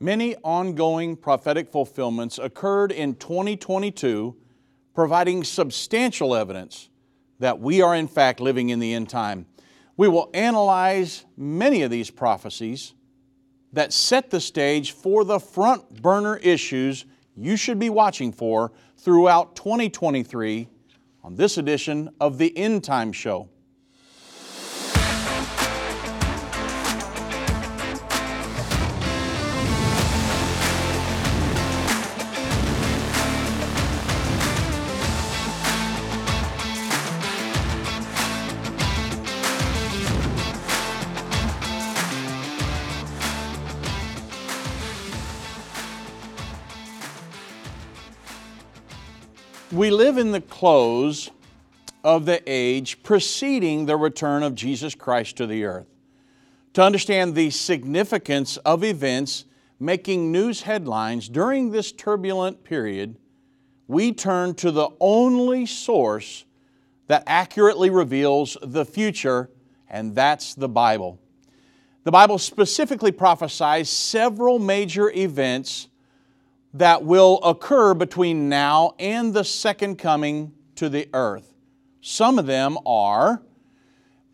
[0.00, 4.36] Many ongoing prophetic fulfillments occurred in 2022,
[4.94, 6.88] providing substantial evidence
[7.40, 9.46] that we are in fact living in the end time.
[9.96, 12.94] We will analyze many of these prophecies
[13.72, 17.04] that set the stage for the front burner issues
[17.36, 20.68] you should be watching for throughout 2023
[21.24, 23.48] on this edition of the End Time Show.
[49.78, 51.30] We live in the close
[52.02, 55.86] of the age preceding the return of Jesus Christ to the earth.
[56.72, 59.44] To understand the significance of events
[59.78, 63.18] making news headlines during this turbulent period,
[63.86, 66.44] we turn to the only source
[67.06, 69.48] that accurately reveals the future,
[69.88, 71.20] and that's the Bible.
[72.02, 75.86] The Bible specifically prophesies several major events
[76.74, 81.54] that will occur between now and the second coming to the earth.
[82.00, 83.42] Some of them are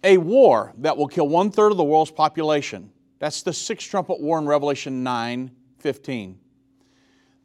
[0.03, 2.91] a war that will kill one third of the world's population.
[3.19, 6.39] That's the sixth trumpet war in Revelation 9 15.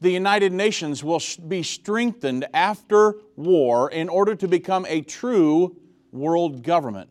[0.02, 5.76] The United Nations will be strengthened after war in order to become a true
[6.12, 7.10] world government.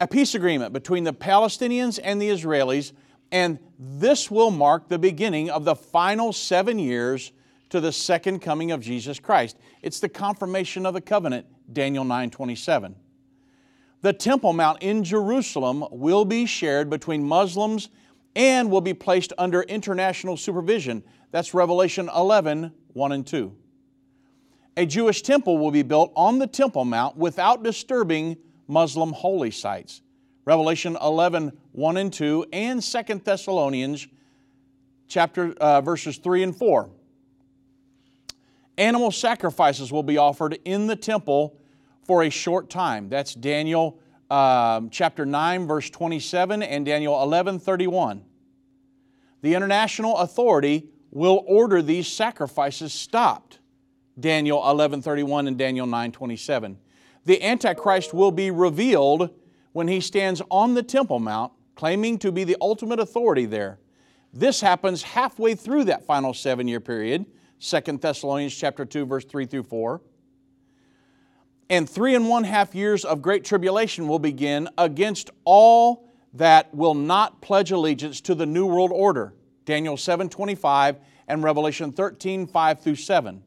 [0.00, 2.92] A peace agreement between the Palestinians and the Israelis
[3.32, 7.32] and this will mark the beginning of the final seven years
[7.70, 9.56] to the second coming of Jesus Christ.
[9.80, 12.94] It's the confirmation of the covenant, Daniel 9 27.
[14.02, 17.88] The Temple Mount in Jerusalem will be shared between Muslims
[18.36, 21.02] and will be placed under international supervision.
[21.30, 23.56] That's Revelation 11 1 and 2.
[24.76, 28.36] A Jewish temple will be built on the Temple Mount without disturbing
[28.68, 30.01] Muslim holy sites.
[30.44, 34.08] Revelation 11, 1 and 2, and 2 Thessalonians
[35.06, 36.90] chapter, uh, verses 3 and 4.
[38.78, 41.56] Animal sacrifices will be offered in the temple
[42.04, 43.08] for a short time.
[43.08, 44.00] That's Daniel
[44.30, 48.24] uh, chapter 9, verse 27, and Daniel 11, 31.
[49.42, 53.58] The international authority will order these sacrifices stopped.
[54.18, 56.78] Daniel 11, 31 and Daniel 9, 27.
[57.24, 59.30] The Antichrist will be revealed
[59.72, 63.78] when he stands on the Temple Mount, claiming to be the ultimate authority there.
[64.32, 67.26] This happens halfway through that final seven year period,
[67.60, 70.00] 2 Thessalonians chapter 2, verse 3 through 4.
[71.70, 76.94] And three and one half years of great tribulation will begin against all that will
[76.94, 79.34] not pledge allegiance to the New World Order.
[79.64, 83.42] Daniel 7 25 and Revelation 13 5 through 7.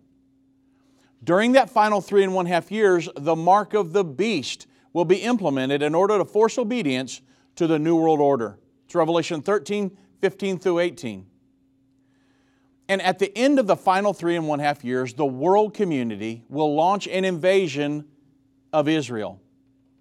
[1.23, 5.17] During that final three and one half years, the mark of the beast will be
[5.17, 7.19] implemented in order to force obedience
[7.57, 8.57] to the New World Order.
[8.85, 9.91] It's Revelation 13,
[10.21, 11.25] 15 through 18.
[12.87, 16.45] And at the end of the final three and one half years, the world community
[16.47, 18.05] will launch an invasion
[18.71, 19.41] of Israel.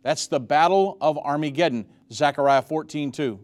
[0.05, 3.41] That's the Battle of Armageddon, Zechariah 14, 2.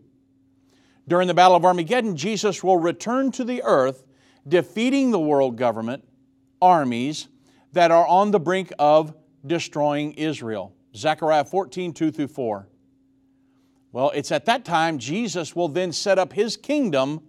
[1.09, 4.05] During the Battle of Armageddon, Jesus will return to the earth,
[4.47, 6.07] defeating the world government,
[6.63, 7.27] armies
[7.73, 10.77] that are on the brink of destroying Israel.
[10.97, 12.69] Zechariah 14, 2 through 4.
[13.93, 17.23] Well, it's at that time Jesus will then set up his kingdom,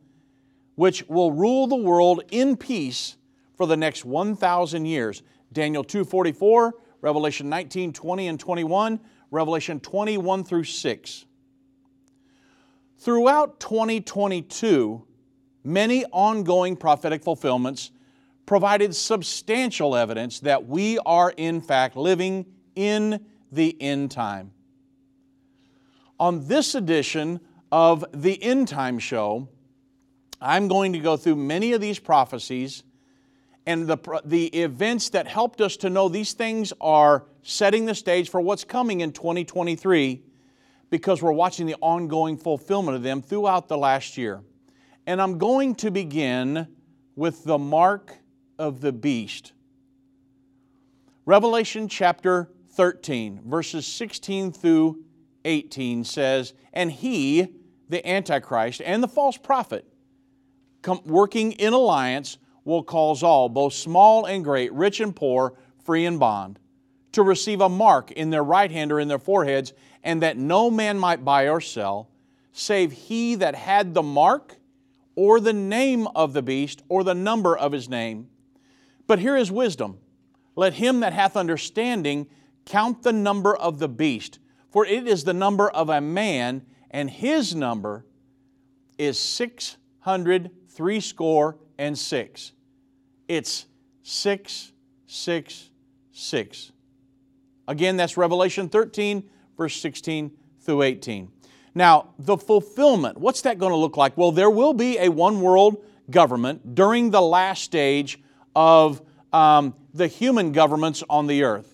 [0.76, 3.18] which will rule the world in peace
[3.56, 5.24] for the next 1,000 years.
[5.52, 9.00] Daniel 2:44, Revelation 19, 20 and 21,
[9.32, 11.26] Revelation 21 through 6.
[12.98, 15.04] Throughout 2022,
[15.64, 17.92] many ongoing prophetic fulfillments
[18.46, 22.46] provided substantial evidence that we are in fact living
[22.76, 24.52] in the end time.
[26.20, 27.40] On this edition
[27.72, 29.50] of the End Time Show,
[30.40, 32.84] I'm going to go through many of these prophecies
[33.66, 38.30] and the, the events that helped us to know these things are setting the stage
[38.30, 40.24] for what's coming in 2023
[40.90, 44.42] because we're watching the ongoing fulfillment of them throughout the last year.
[45.06, 46.68] And I'm going to begin
[47.16, 48.16] with the mark
[48.58, 49.54] of the beast.
[51.26, 55.04] Revelation chapter 13, verses 16 through
[55.46, 57.56] 18 says, And he,
[57.90, 59.86] the Antichrist, and the false prophet,
[61.06, 65.54] working in alliance, will cause all, both small and great, rich and poor,
[65.84, 66.60] free and bond,
[67.12, 69.74] to receive a mark in their right hand or in their foreheads,
[70.04, 72.10] and that no man might buy or sell,
[72.54, 74.58] save he that had the mark
[75.16, 78.30] or the name of the beast, or the number of his name.
[79.08, 80.00] But here is wisdom.
[80.56, 82.28] Let him that hath understanding
[82.72, 84.40] count the number of the beast,
[84.70, 88.06] for it is the number of a man, and his number
[88.98, 92.54] is six hundred threescore and six.
[93.28, 93.66] It's
[94.04, 94.72] six,
[95.06, 95.70] six,
[96.14, 96.72] six.
[97.68, 100.32] Again, that's Revelation 13, verse 16
[100.62, 101.30] through 18.
[101.76, 104.18] Now, the fulfillment, what's that going to look like?
[104.18, 108.20] Well, there will be a one world government during the last stage
[108.56, 109.02] of
[109.34, 111.71] um, the human governments on the earth.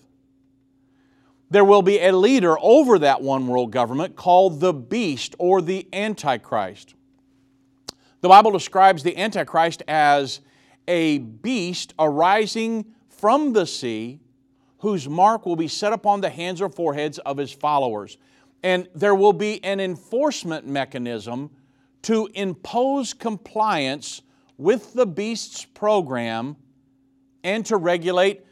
[1.50, 5.88] There will be a leader over that one world government called the beast or the
[5.92, 6.94] Antichrist.
[8.20, 10.40] The Bible describes the Antichrist as
[10.86, 14.20] a beast arising from the sea,
[14.78, 18.18] whose mark will be set upon the hands or foreheads of his followers.
[18.62, 21.50] And there will be an enforcement mechanism
[22.02, 24.22] to impose compliance
[24.56, 26.56] with the beast's program
[27.44, 28.44] and to regulate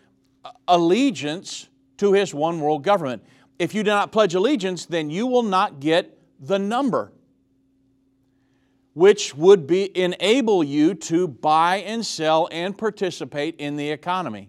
[0.69, 3.23] allegiance to his one world government.
[3.59, 7.13] If you do not pledge allegiance, then you will not get the number
[8.97, 14.49] which would be, enable you to buy and sell and participate in the economy.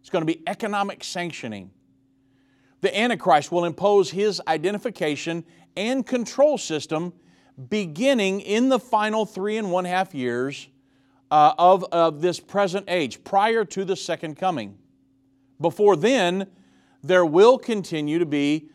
[0.00, 1.70] It's going to be economic sanctioning.
[2.80, 5.44] The Antichrist will impose his identification
[5.76, 7.12] and control system
[7.68, 10.66] beginning in the final three and one half years
[11.30, 14.76] uh, of, of this present age, prior to the second coming.
[15.60, 16.48] Before then,
[17.02, 18.68] there will continue to be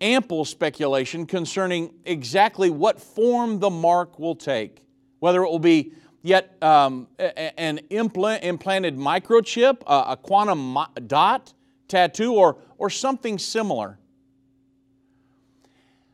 [0.00, 4.82] ample speculation concerning exactly what form the mark will take,
[5.18, 10.76] whether it will be yet um, an implant, implanted microchip, a, a quantum
[11.06, 11.52] dot
[11.88, 13.98] tattoo, or, or something similar.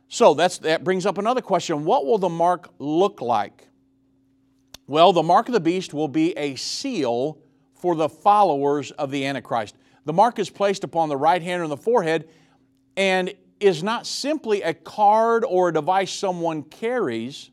[0.09, 1.85] So that brings up another question.
[1.85, 3.69] What will the mark look like?
[4.87, 7.39] Well, the mark of the beast will be a seal
[7.75, 9.75] for the followers of the Antichrist.
[10.07, 12.29] The mark is placed upon the right hand or the forehead,
[12.97, 17.51] and is not simply a card or a device someone carries.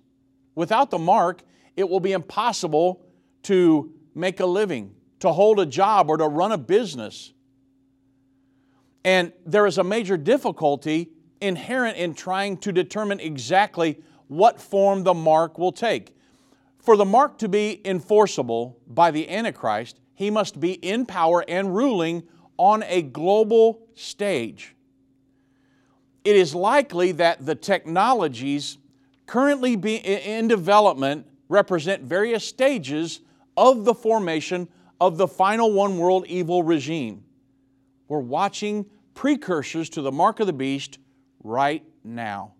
[0.55, 1.41] Without the mark,
[1.75, 3.03] it will be impossible
[3.43, 7.33] to make a living, to hold a job, or to run a business.
[9.03, 11.09] And there is a major difficulty
[11.41, 16.15] inherent in trying to determine exactly what form the mark will take.
[16.77, 21.75] For the mark to be enforceable by the Antichrist, he must be in power and
[21.75, 22.23] ruling
[22.57, 24.73] on a global stage
[26.23, 28.77] it is likely that the technologies
[29.25, 33.19] currently in development represent various stages
[33.57, 34.67] of the formation
[35.01, 37.23] of the final one world evil regime.
[38.07, 40.99] We're watching precursors to the mark of the beast
[41.43, 42.53] right now.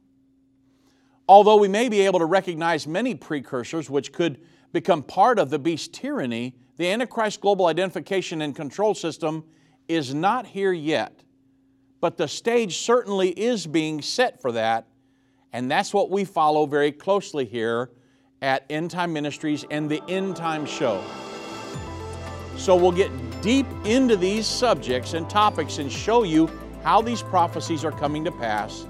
[1.28, 4.42] Although we may be able to recognize many precursors which could
[4.74, 9.46] become part of the beast tyranny, the Antichrist global identification and control system
[9.88, 11.24] is not here yet
[12.04, 14.86] but the stage certainly is being set for that.
[15.54, 17.92] And that's what we follow very closely here
[18.42, 21.02] at End Time Ministries and the End Time Show.
[22.58, 23.10] So we'll get
[23.42, 26.50] deep into these subjects and topics and show you
[26.84, 28.86] how these prophecies are coming to pass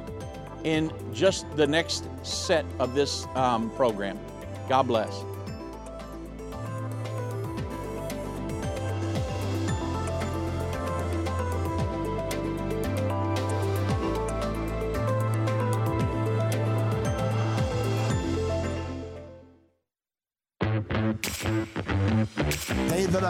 [0.63, 4.18] in just the next set of this um, program.
[4.68, 5.24] God bless.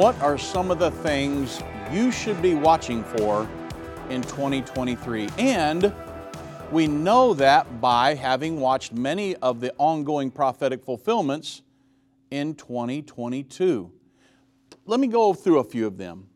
[0.00, 3.46] What are some of the things you should be watching for
[4.08, 5.28] in 2023?
[5.36, 5.92] And
[6.72, 11.60] we know that by having watched many of the ongoing prophetic fulfillments
[12.30, 13.92] in 2022.
[14.86, 16.28] Let me go through a few of them.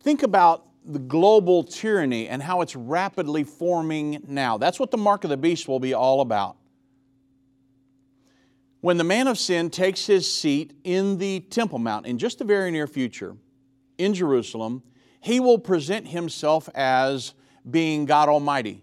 [0.00, 4.58] Think about the global tyranny and how it's rapidly forming now.
[4.58, 6.56] That's what the mark of the beast will be all about.
[8.80, 12.44] When the man of sin takes his seat in the Temple Mount in just the
[12.44, 13.36] very near future
[13.98, 14.82] in Jerusalem,
[15.20, 17.34] he will present himself as
[17.70, 18.82] being God Almighty.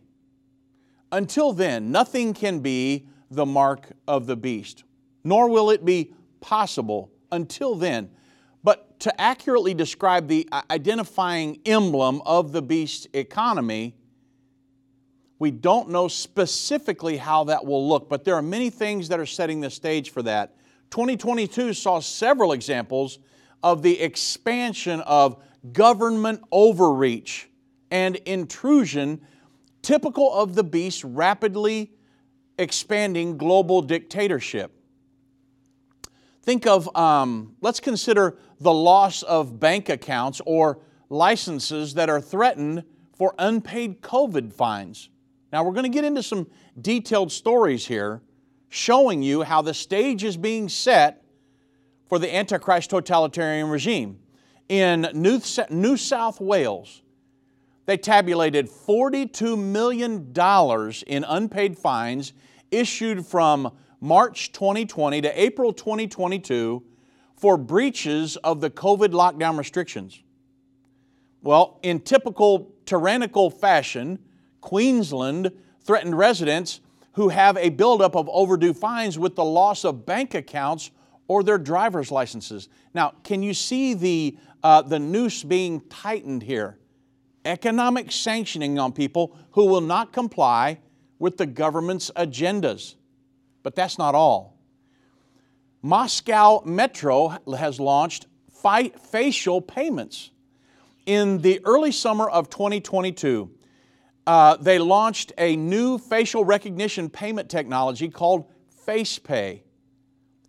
[1.11, 4.83] Until then, nothing can be the mark of the beast,
[5.23, 8.11] nor will it be possible until then.
[8.63, 13.95] But to accurately describe the uh, identifying emblem of the beast economy,
[15.39, 19.25] we don't know specifically how that will look, but there are many things that are
[19.25, 20.55] setting the stage for that.
[20.89, 23.19] 2022 saw several examples
[23.61, 27.49] of the expansion of government overreach
[27.91, 29.21] and intrusion
[29.81, 31.91] typical of the beast's rapidly
[32.57, 34.71] expanding global dictatorship.
[36.41, 40.79] Think of, um, let's consider the loss of bank accounts or
[41.09, 45.09] licenses that are threatened for unpaid COVID fines.
[45.51, 46.47] Now, we're going to get into some
[46.79, 48.21] detailed stories here
[48.69, 51.23] showing you how the stage is being set
[52.07, 54.19] for the Antichrist totalitarian regime.
[54.67, 55.39] In New
[55.97, 57.01] South Wales,
[57.85, 60.33] they tabulated $42 million
[61.07, 62.33] in unpaid fines
[62.69, 66.83] issued from March 2020 to April 2022
[67.37, 70.21] for breaches of the COVID lockdown restrictions.
[71.41, 74.19] Well, in typical tyrannical fashion,
[74.61, 76.81] Queensland threatened residents
[77.13, 80.91] who have a buildup of overdue fines with the loss of bank accounts
[81.27, 82.69] or their driver's licenses.
[82.93, 86.77] Now, can you see the, uh, the noose being tightened here?
[87.43, 90.79] Economic sanctioning on people who will not comply
[91.19, 92.95] with the government's agendas.
[93.63, 94.57] But that's not all.
[95.81, 100.31] Moscow Metro has launched fight facial payments.
[101.05, 103.49] In the early summer of 2022,
[104.27, 108.45] uh, they launched a new facial recognition payment technology called
[108.85, 109.61] FacePay,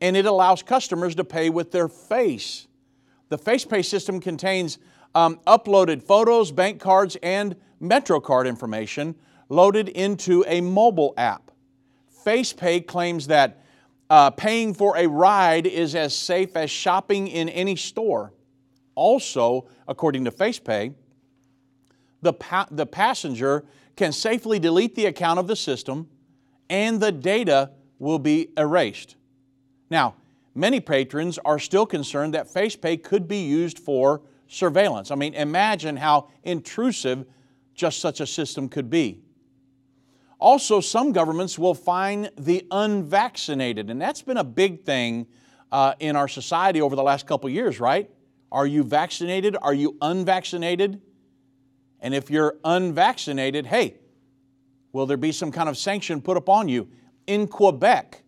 [0.01, 2.67] and it allows customers to pay with their face.
[3.29, 4.79] The FacePay system contains
[5.15, 9.15] um, uploaded photos, bank cards, and MetroCard information
[9.49, 11.53] loaded into a mobile app.
[12.25, 13.63] FacePay claims that
[14.11, 18.33] uh, paying for a ride is as safe as shopping in any store.
[18.97, 20.95] Also, according to FacePay,
[22.23, 23.65] the, pa- the passenger
[23.97, 26.09] can safely delete the account of the system
[26.71, 29.17] and the data will be erased.
[29.91, 30.15] Now,
[30.55, 35.11] many patrons are still concerned that FacePay could be used for surveillance.
[35.11, 37.27] I mean, imagine how intrusive
[37.75, 39.21] just such a system could be.
[40.41, 45.27] Also, some governments will fine the unvaccinated, and that's been a big thing
[45.73, 48.11] uh, in our society over the last couple years, right?
[48.51, 49.57] Are you vaccinated?
[49.61, 51.01] Are you unvaccinated?
[52.01, 53.97] And if you're unvaccinated, hey,
[54.93, 56.89] will there be some kind of sanction put upon you?
[57.27, 58.23] In Quebec,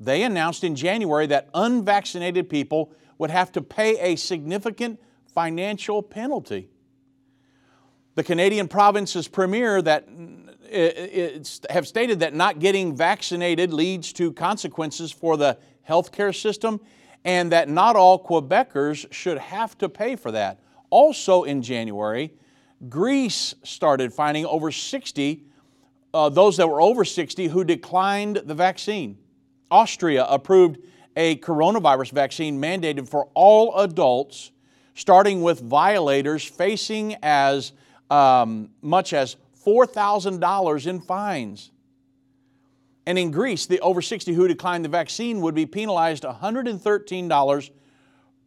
[0.00, 5.00] they announced in January that unvaccinated people would have to pay a significant
[5.32, 6.68] financial penalty.
[8.14, 10.08] The Canadian province's premier that
[10.68, 15.56] eh, eh, eh, have stated that not getting vaccinated leads to consequences for the
[15.88, 16.80] healthcare system
[17.24, 20.60] and that not all Quebecers should have to pay for that.
[20.90, 22.32] Also in January,
[22.88, 25.44] Greece started finding over 60,
[26.14, 29.18] uh, those that were over 60 who declined the vaccine.
[29.70, 30.78] Austria approved
[31.16, 34.50] a coronavirus vaccine mandated for all adults,
[34.94, 37.72] starting with violators facing as
[38.10, 41.70] um, much as $4,000 in fines.
[43.06, 47.70] And in Greece, the over 60 who declined the vaccine would be penalized $113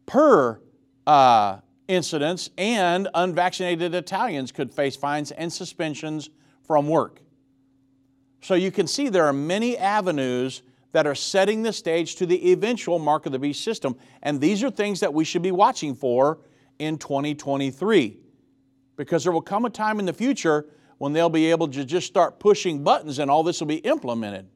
[0.06, 0.60] per
[1.06, 6.30] uh, incidence, and unvaccinated Italians could face fines and suspensions
[6.66, 7.20] from work.
[8.40, 10.62] So you can see there are many avenues
[10.92, 13.96] that are setting the stage to the eventual mark of the beast system.
[14.22, 16.38] And these are things that we should be watching for
[16.78, 18.16] in 2023.
[18.96, 20.66] Because there will come a time in the future
[20.98, 24.48] when they'll be able to just start pushing buttons and all this will be implemented.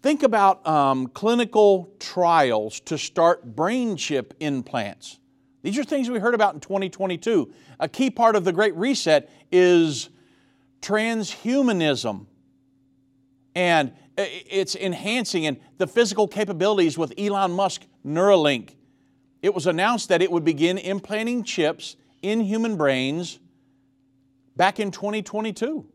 [0.00, 5.18] Think about um, clinical trials to start brain chip implants.
[5.62, 7.52] These are things we heard about in 2022.
[7.80, 10.08] A key part of the Great Reset is
[10.80, 12.26] transhumanism.
[13.56, 18.76] And it's enhancing and the physical capabilities with Elon Musk Neuralink.
[19.42, 23.40] It was announced that it would begin implanting chips in human brains
[24.56, 25.86] back in 2022.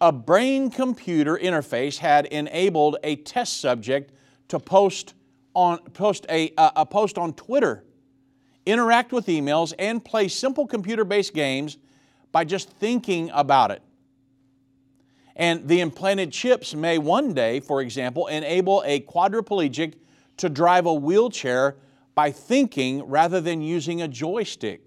[0.00, 4.12] A brain computer interface had enabled a test subject
[4.48, 5.14] to post,
[5.54, 7.84] on, post a, a post on Twitter,
[8.64, 11.78] interact with emails, and play simple computer based games
[12.30, 13.82] by just thinking about it.
[15.34, 19.94] And the implanted chips may one day, for example, enable a quadriplegic
[20.36, 21.76] to drive a wheelchair
[22.14, 24.86] by thinking rather than using a joystick.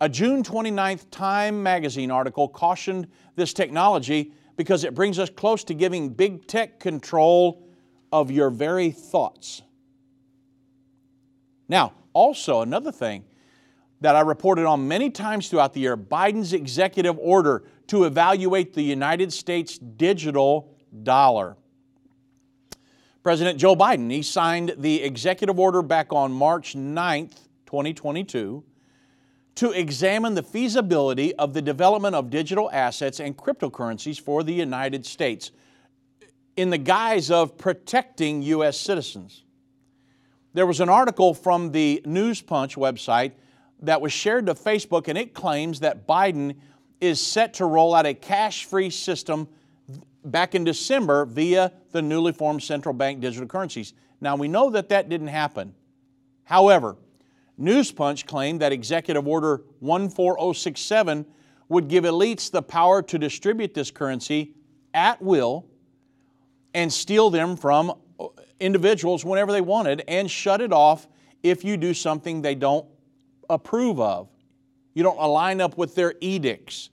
[0.00, 5.74] A June 29th Time magazine article cautioned this technology because it brings us close to
[5.74, 7.66] giving big tech control
[8.12, 9.62] of your very thoughts.
[11.68, 13.24] Now, also, another thing
[14.00, 18.82] that I reported on many times throughout the year Biden's executive order to evaluate the
[18.82, 21.56] United States digital dollar.
[23.24, 28.62] President Joe Biden, he signed the executive order back on March 9th, 2022
[29.58, 35.04] to examine the feasibility of the development of digital assets and cryptocurrencies for the United
[35.04, 35.50] States
[36.56, 38.78] in the guise of protecting U.S.
[38.78, 39.42] citizens.
[40.54, 43.32] There was an article from the News Punch website
[43.80, 46.54] that was shared to Facebook, and it claims that Biden
[47.00, 49.48] is set to roll out a cash free system
[50.24, 53.92] back in December via the newly formed central bank digital currencies.
[54.20, 55.74] Now, we know that that didn't happen.
[56.44, 56.94] However,
[57.60, 61.26] Newspunch claimed that Executive Order 14067
[61.68, 64.54] would give elites the power to distribute this currency
[64.94, 65.66] at will
[66.74, 67.92] and steal them from
[68.60, 71.08] individuals whenever they wanted and shut it off
[71.42, 72.86] if you do something they don't
[73.50, 74.28] approve of.
[74.94, 76.90] You don't align up with their edicts.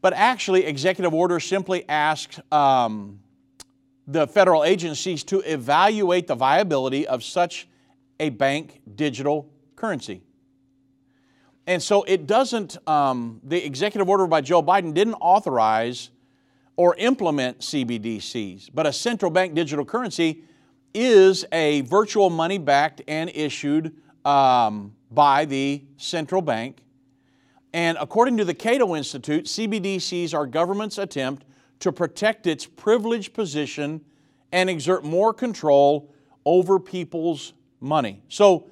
[0.00, 3.20] But actually, executive order simply asks um,
[4.06, 7.68] the federal agencies to evaluate the viability of such
[8.20, 10.22] a bank digital currency.
[11.66, 16.10] And so it doesn't, um, the executive order by Joe Biden didn't authorize
[16.76, 20.44] or implement CBDCs, but a central bank digital currency
[20.94, 26.82] is a virtual money backed and issued um, by the central bank.
[27.72, 31.44] And according to the Cato Institute, CBDCs are government's attempt
[31.80, 34.04] to protect its privileged position
[34.52, 36.12] and exert more control
[36.44, 37.52] over people's
[37.86, 38.22] money.
[38.28, 38.68] So,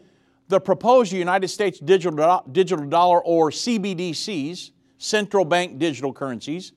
[0.49, 6.73] the proposed United States digital, digital dollar or CBDCs, central bank digital currencies,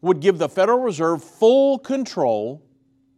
[0.00, 2.62] would give the Federal Reserve full control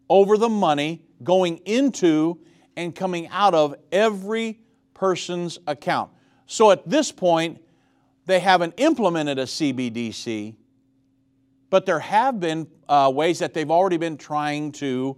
[0.08, 2.40] over the money going into
[2.76, 4.60] and coming out of every
[4.94, 6.10] person's account.
[6.46, 7.62] So at this point,
[8.26, 10.54] they haven't implemented a CBDC,
[11.70, 15.16] but there have been uh, ways that they've already been trying to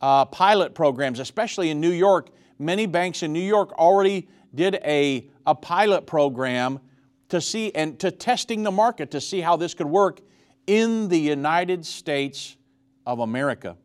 [0.00, 5.28] uh, pilot programs, especially in New York many banks in New York already did a,
[5.46, 6.80] a pilot program
[7.28, 10.20] to see and to testing the market to see how this could work
[10.66, 12.56] in the United States
[13.06, 13.76] of America.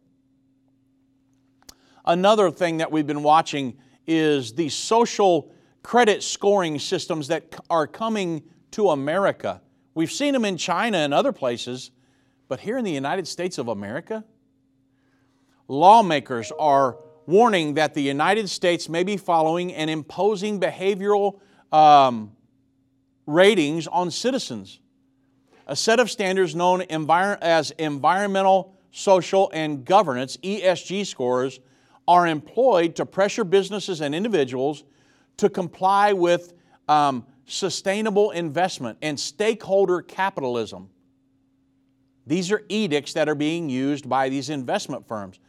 [2.05, 5.51] Another thing that we've been watching is the social
[5.83, 9.61] credit scoring systems that are coming to America.
[9.93, 11.91] We've seen them in China and other places,
[12.47, 14.23] but here in the United States of America,
[15.67, 21.39] lawmakers are warning that the United States may be following and imposing behavioral
[21.71, 22.31] um,
[23.27, 24.79] ratings on citizens.
[25.67, 31.59] A set of standards known envir- as environmental, social, and governance ESG scores
[32.07, 34.85] are employed to pressure businesses and individuals
[35.35, 36.53] to comply with
[36.87, 40.89] um, sustainable investment and stakeholder capitalism.
[42.25, 45.39] These are edicts that are being used by these investment firms.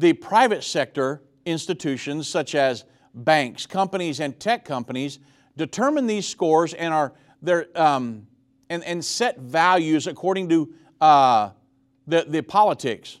[0.00, 5.18] The private sector institutions, such as banks, companies, and tech companies,
[5.58, 7.12] determine these scores and are
[7.74, 8.26] um,
[8.70, 11.50] and, and set values according to uh,
[12.06, 13.20] the, the politics.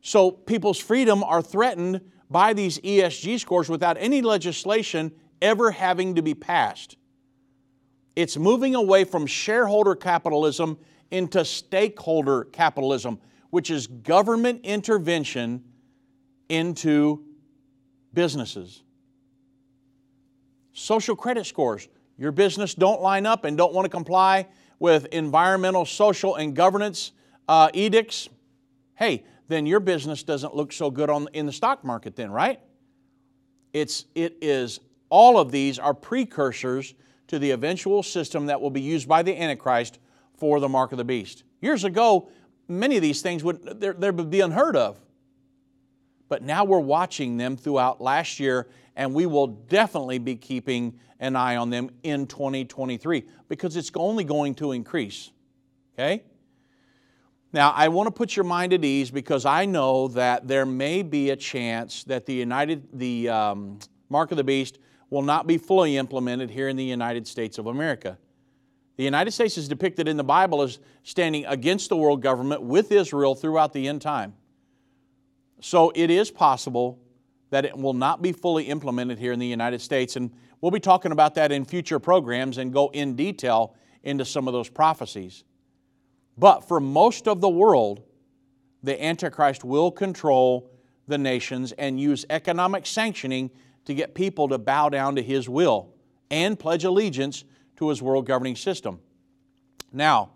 [0.00, 6.22] So people's freedom are threatened by these ESG scores without any legislation ever having to
[6.22, 6.96] be passed.
[8.16, 10.76] It's moving away from shareholder capitalism
[11.12, 15.62] into stakeholder capitalism, which is government intervention
[16.48, 17.24] into
[18.14, 18.82] businesses.
[20.72, 21.88] Social credit scores.
[22.16, 24.46] Your business don't line up and don't want to comply
[24.78, 27.12] with environmental, social, and governance
[27.48, 28.28] uh, edicts.
[28.94, 32.60] Hey, then your business doesn't look so good on, in the stock market, then, right?
[33.72, 36.94] It's, it is, all of these are precursors
[37.28, 39.98] to the eventual system that will be used by the Antichrist
[40.36, 41.44] for the mark of the beast.
[41.60, 42.28] Years ago,
[42.68, 45.00] many of these things would, they would be unheard of.
[46.28, 51.36] But now we're watching them throughout last year, and we will definitely be keeping an
[51.36, 55.30] eye on them in 2023 because it's only going to increase.
[55.94, 56.22] Okay?
[57.52, 61.02] Now, I want to put your mind at ease because I know that there may
[61.02, 63.78] be a chance that the United, the um,
[64.10, 64.78] mark of the beast
[65.10, 68.18] will not be fully implemented here in the United States of America.
[68.96, 72.92] The United States is depicted in the Bible as standing against the world government with
[72.92, 74.34] Israel throughout the end time.
[75.60, 76.98] So it is possible
[77.50, 80.16] that it will not be fully implemented here in the United States.
[80.16, 84.46] And we'll be talking about that in future programs and go in detail into some
[84.46, 85.44] of those prophecies.
[86.36, 88.02] But for most of the world,
[88.82, 90.70] the Antichrist will control
[91.08, 93.50] the nations and use economic sanctioning
[93.86, 95.94] to get people to bow down to his will
[96.30, 97.44] and pledge allegiance
[97.76, 99.00] to his world governing system.
[99.92, 100.32] Now,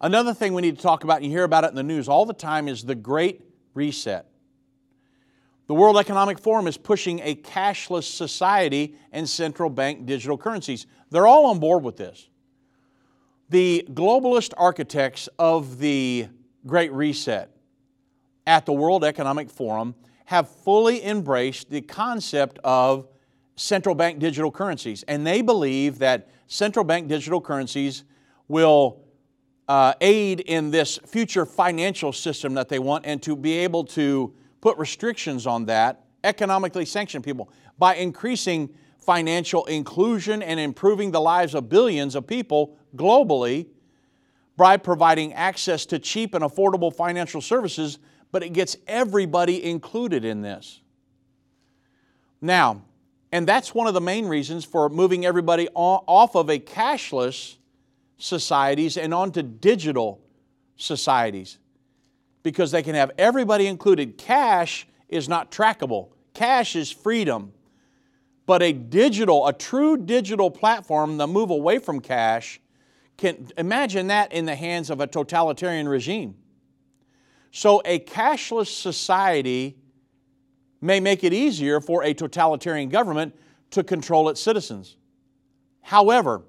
[0.00, 2.08] another thing we need to talk about, and you hear about it in the news
[2.08, 3.42] all the time, is the Great
[3.74, 4.26] Reset.
[5.68, 10.86] The World Economic Forum is pushing a cashless society and central bank digital currencies.
[11.10, 12.30] They're all on board with this.
[13.50, 16.28] The globalist architects of the
[16.66, 17.50] Great Reset
[18.46, 23.06] at the World Economic Forum have fully embraced the concept of
[23.56, 28.04] central bank digital currencies, and they believe that central bank digital currencies
[28.48, 29.02] will
[29.68, 34.32] uh, aid in this future financial system that they want and to be able to
[34.60, 38.68] put restrictions on that, economically sanction people by increasing
[38.98, 43.66] financial inclusion and improving the lives of billions of people globally
[44.56, 47.98] by providing access to cheap and affordable financial services,
[48.32, 50.80] but it gets everybody included in this.
[52.40, 52.82] Now,
[53.30, 57.56] and that's one of the main reasons for moving everybody off of a cashless
[58.16, 60.20] societies and onto digital
[60.76, 61.58] societies
[62.42, 64.18] because they can have everybody included.
[64.18, 67.52] Cash is not trackable, cash is freedom.
[68.46, 72.60] But a digital, a true digital platform, the move away from cash,
[73.18, 76.34] can imagine that in the hands of a totalitarian regime.
[77.50, 79.76] So, a cashless society
[80.80, 83.34] may make it easier for a totalitarian government
[83.70, 84.96] to control its citizens.
[85.82, 86.42] However,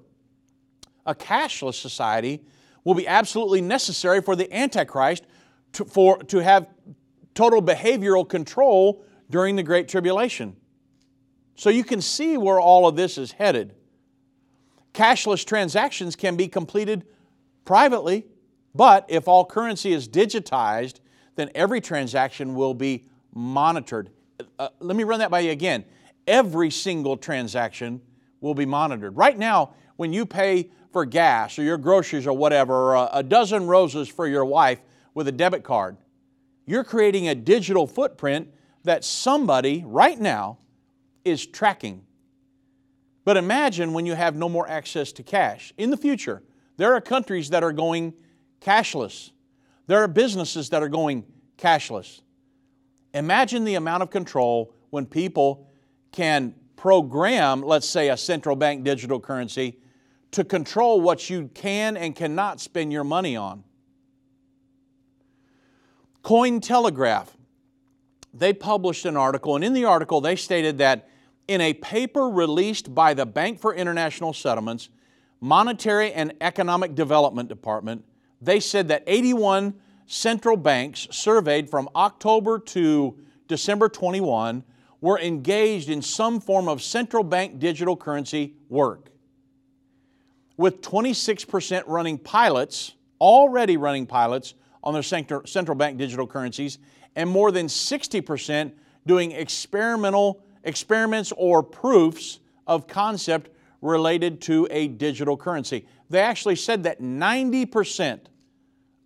[1.04, 2.42] a cashless society
[2.84, 5.24] will be absolutely necessary for the Antichrist
[5.72, 6.68] to, for, to have
[7.34, 10.56] total behavioral control during the Great Tribulation.
[11.54, 13.74] So you can see where all of this is headed.
[14.92, 17.04] Cashless transactions can be completed
[17.64, 18.26] privately,
[18.74, 21.00] but if all currency is digitized,
[21.36, 24.10] then every transaction will be monitored.
[24.58, 25.84] Uh, let me run that by you again.
[26.26, 28.00] Every single transaction
[28.40, 29.16] will be monitored.
[29.16, 33.22] Right now, when you pay for gas or your groceries or whatever, or a, a
[33.22, 34.80] dozen roses for your wife,
[35.14, 35.96] with a debit card.
[36.66, 38.48] You're creating a digital footprint
[38.84, 40.58] that somebody right now
[41.24, 42.04] is tracking.
[43.24, 45.72] But imagine when you have no more access to cash.
[45.76, 46.42] In the future,
[46.76, 48.14] there are countries that are going
[48.60, 49.30] cashless.
[49.86, 51.24] There are businesses that are going
[51.58, 52.20] cashless.
[53.12, 55.66] Imagine the amount of control when people
[56.12, 59.78] can program, let's say, a central bank digital currency
[60.30, 63.64] to control what you can and cannot spend your money on.
[66.22, 67.28] Cointelegraph,
[68.32, 71.08] they published an article, and in the article they stated that
[71.48, 74.88] in a paper released by the Bank for International Settlements,
[75.40, 78.04] Monetary and Economic Development Department,
[78.40, 79.74] they said that 81
[80.06, 84.62] central banks surveyed from October to December 21
[85.00, 89.10] were engaged in some form of central bank digital currency work.
[90.56, 96.78] With 26% running pilots already running pilots on their central bank digital currencies,
[97.16, 98.72] and more than 60%
[99.06, 103.50] doing experimental experiments or proofs of concept
[103.82, 105.86] related to a digital currency.
[106.10, 108.20] They actually said that 90%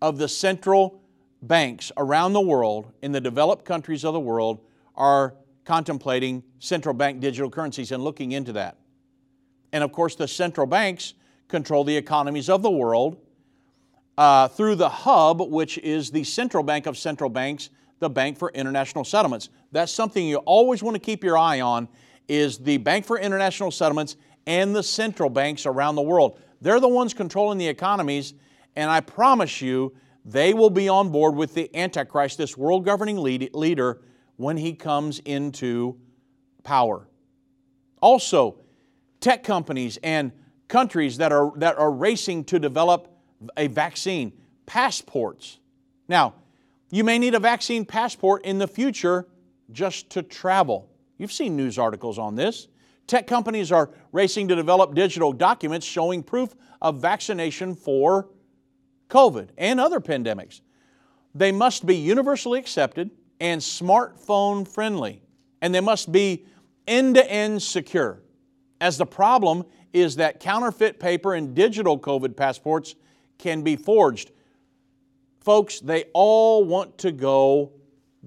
[0.01, 1.01] of the central
[1.41, 4.59] banks around the world, in the developed countries of the world,
[4.95, 8.77] are contemplating central bank digital currencies and looking into that.
[9.71, 11.13] And of course, the central banks
[11.47, 13.17] control the economies of the world
[14.17, 18.51] uh, through the hub, which is the central bank of central banks, the Bank for
[18.51, 19.49] International Settlements.
[19.71, 21.87] That's something you always want to keep your eye on
[22.27, 24.15] is the Bank for International Settlements
[24.47, 26.39] and the central banks around the world.
[26.61, 28.33] They're the ones controlling the economies,
[28.75, 33.17] and I promise you, they will be on board with the Antichrist, this world governing
[33.17, 34.01] lead, leader,
[34.37, 35.97] when he comes into
[36.63, 37.07] power.
[38.01, 38.59] Also,
[39.19, 40.31] tech companies and
[40.67, 43.14] countries that are, that are racing to develop
[43.57, 44.33] a vaccine,
[44.65, 45.59] passports.
[46.07, 46.35] Now,
[46.91, 49.27] you may need a vaccine passport in the future
[49.71, 50.89] just to travel.
[51.17, 52.67] You've seen news articles on this.
[53.07, 58.29] Tech companies are racing to develop digital documents showing proof of vaccination for
[59.09, 60.61] COVID and other pandemics.
[61.33, 65.21] They must be universally accepted and smartphone friendly,
[65.61, 66.45] and they must be
[66.87, 68.21] end to end secure.
[68.79, 72.95] As the problem is that counterfeit paper and digital COVID passports
[73.37, 74.31] can be forged.
[75.41, 77.71] Folks, they all want to go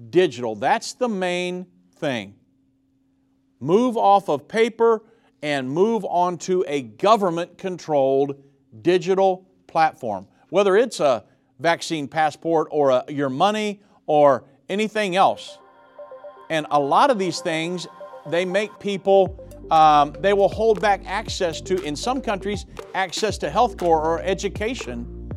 [0.09, 0.55] digital.
[0.55, 1.67] That's the main
[1.97, 2.35] thing.
[3.59, 5.03] Move off of paper
[5.41, 8.41] and move onto a government controlled
[8.81, 10.27] digital platform.
[10.49, 11.23] Whether it's a
[11.59, 15.57] vaccine passport or a, your money or anything else.
[16.49, 17.85] And a lot of these things,
[18.27, 23.49] they make people, um, they will hold back access to, in some countries, access to
[23.49, 25.31] health care or education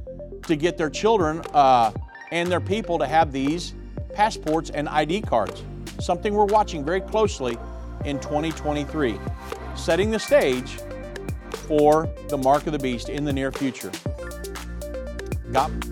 [0.47, 1.93] to get their children uh,
[2.31, 3.75] and their people to have these
[4.15, 5.63] passports and ID cards.
[6.01, 7.59] Something we're watching very closely
[8.05, 9.19] in 2023,
[9.77, 10.79] setting the stage
[11.69, 13.93] for the mark of the beast in the near future.
[15.53, 15.92] God.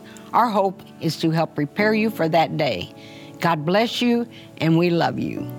[0.33, 2.93] Our hope is to help prepare you for that day.
[3.39, 5.51] God bless you, and we love you.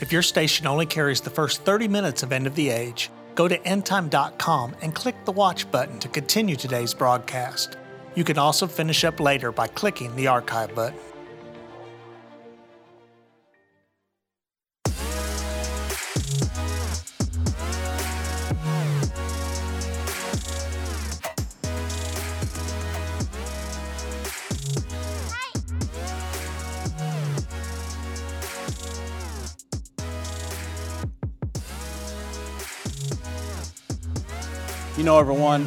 [0.00, 3.46] If your station only carries the first 30 minutes of End of the Age, go
[3.46, 7.76] to endtime.com and click the watch button to continue today's broadcast.
[8.14, 10.98] You can also finish up later by clicking the archive button.
[34.98, 35.66] You know, everyone,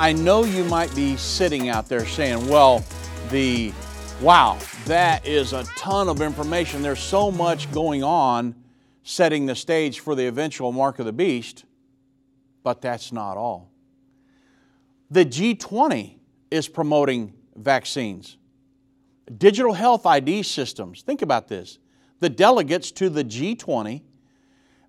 [0.00, 2.84] I know you might be sitting out there saying, well,
[3.30, 3.72] the
[4.20, 6.82] wow, that is a ton of information.
[6.82, 8.56] There's so much going on
[9.04, 11.66] setting the stage for the eventual mark of the beast,
[12.64, 13.70] but that's not all.
[15.08, 16.16] The G20
[16.50, 18.38] is promoting vaccines,
[19.36, 21.02] digital health ID systems.
[21.02, 21.78] Think about this.
[22.18, 24.02] The delegates to the G20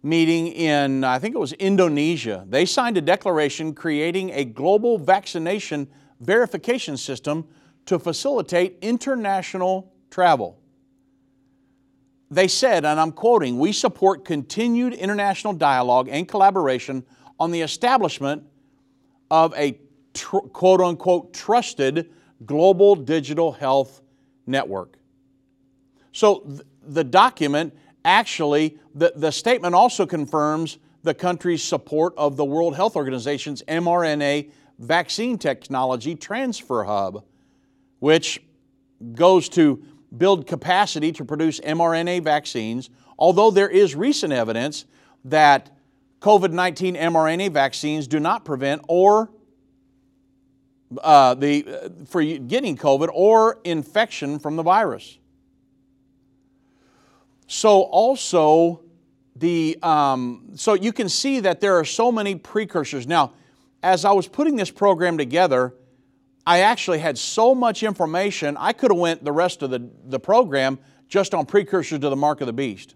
[0.02, 5.88] meeting in, I think it was Indonesia, they signed a declaration creating a global vaccination
[6.20, 7.48] verification system
[7.86, 10.60] to facilitate international travel.
[12.32, 17.04] They said, and I'm quoting, we support continued international dialogue and collaboration
[17.40, 18.44] on the establishment
[19.32, 19.80] of a
[20.14, 22.12] tr- quote unquote trusted
[22.46, 24.02] global digital health
[24.46, 24.98] network.
[26.12, 27.74] So th- the document
[28.06, 34.52] actually, the, the statement also confirms the country's support of the World Health Organization's mRNA
[34.80, 37.24] vaccine technology transfer hub,
[38.00, 38.42] which
[39.14, 39.84] goes to
[40.18, 44.86] build capacity to produce mRNA vaccines, although there is recent evidence
[45.26, 45.76] that
[46.22, 49.30] COVID 19 mRNA vaccines do not prevent or
[51.02, 55.20] uh, the, uh, for getting COVID or infection from the virus.
[57.52, 58.82] So, also,
[59.36, 63.08] the, um, so you can see that there are so many precursors.
[63.08, 63.34] Now,
[63.82, 65.74] as I was putting this program together,
[66.46, 70.20] I actually had so much information, I could have went the rest of the, the
[70.20, 72.94] program just on precursors to the mark of the beast.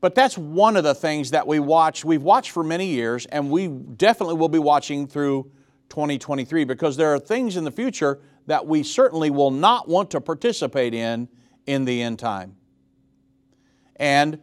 [0.00, 2.04] But that's one of the things that we watch.
[2.04, 5.50] We've watched for many years, and we definitely will be watching through
[5.88, 10.20] 2023 because there are things in the future that we certainly will not want to
[10.20, 11.28] participate in
[11.66, 12.54] in the end time.
[13.96, 14.40] And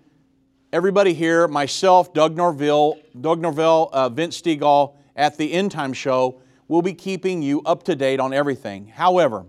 [0.72, 6.42] everybody here, myself, Doug Norville, Doug Norville, uh, Vince Stegall at the End Time Show,
[6.68, 8.88] will be keeping you up to date on everything.
[8.88, 9.46] However,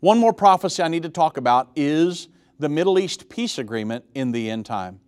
[0.00, 4.32] one more prophecy I need to talk about is the Middle East peace agreement in
[4.32, 5.00] the end time.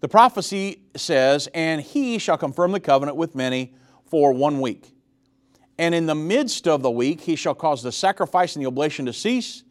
[0.00, 4.94] The prophecy says, And he shall confirm the covenant with many for one week.
[5.78, 9.06] And in the midst of the week he shall cause the sacrifice and the oblation
[9.06, 9.64] to cease.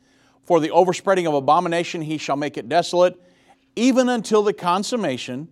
[0.48, 3.22] For the overspreading of abomination he shall make it desolate,
[3.76, 5.50] even until the consummation,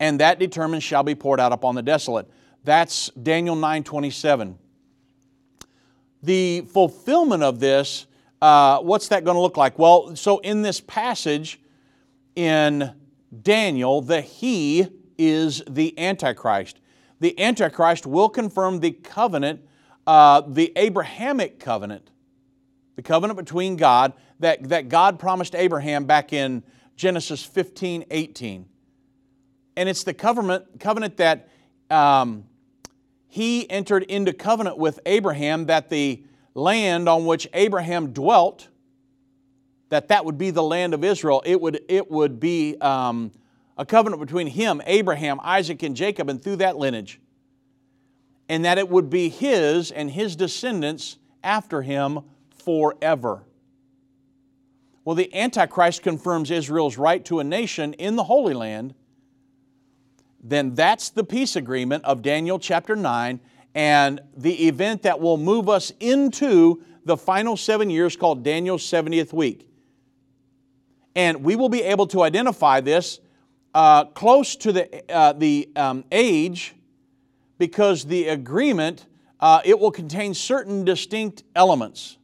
[0.00, 2.28] and that determined shall be poured out upon the desolate.
[2.64, 4.56] That's Daniel 9:27.
[6.22, 8.06] The fulfillment of this
[8.40, 9.78] uh, what's that going to look like?
[9.78, 11.60] Well, so in this passage
[12.34, 12.92] in
[13.42, 16.80] Daniel, the He is the Antichrist.
[17.20, 19.62] The Antichrist will confirm the covenant,
[20.06, 22.10] uh, the Abrahamic covenant,
[22.96, 26.62] the covenant between God that, that God promised Abraham back in
[26.96, 28.66] Genesis 15 18.
[29.76, 31.50] And it's the covenant, covenant that
[31.90, 32.44] um,
[33.28, 38.68] he entered into covenant with Abraham that the land on which Abraham dwelt,
[39.90, 41.42] that that would be the land of Israel.
[41.44, 43.30] It would, it would be um,
[43.76, 47.20] a covenant between him, Abraham, Isaac, and Jacob, and through that lineage.
[48.48, 52.20] And that it would be his and his descendants after him
[52.66, 53.44] forever.
[55.04, 58.92] Well, the Antichrist confirms Israel's right to a nation in the Holy Land.
[60.42, 63.38] Then that's the peace agreement of Daniel chapter 9
[63.76, 69.32] and the event that will move us into the final seven years called Daniel's 70th
[69.32, 69.68] week.
[71.14, 73.20] And we will be able to identify this
[73.74, 76.74] uh, close to the, uh, the um, age
[77.58, 79.06] because the agreement,
[79.38, 82.18] uh, it will contain certain distinct elements.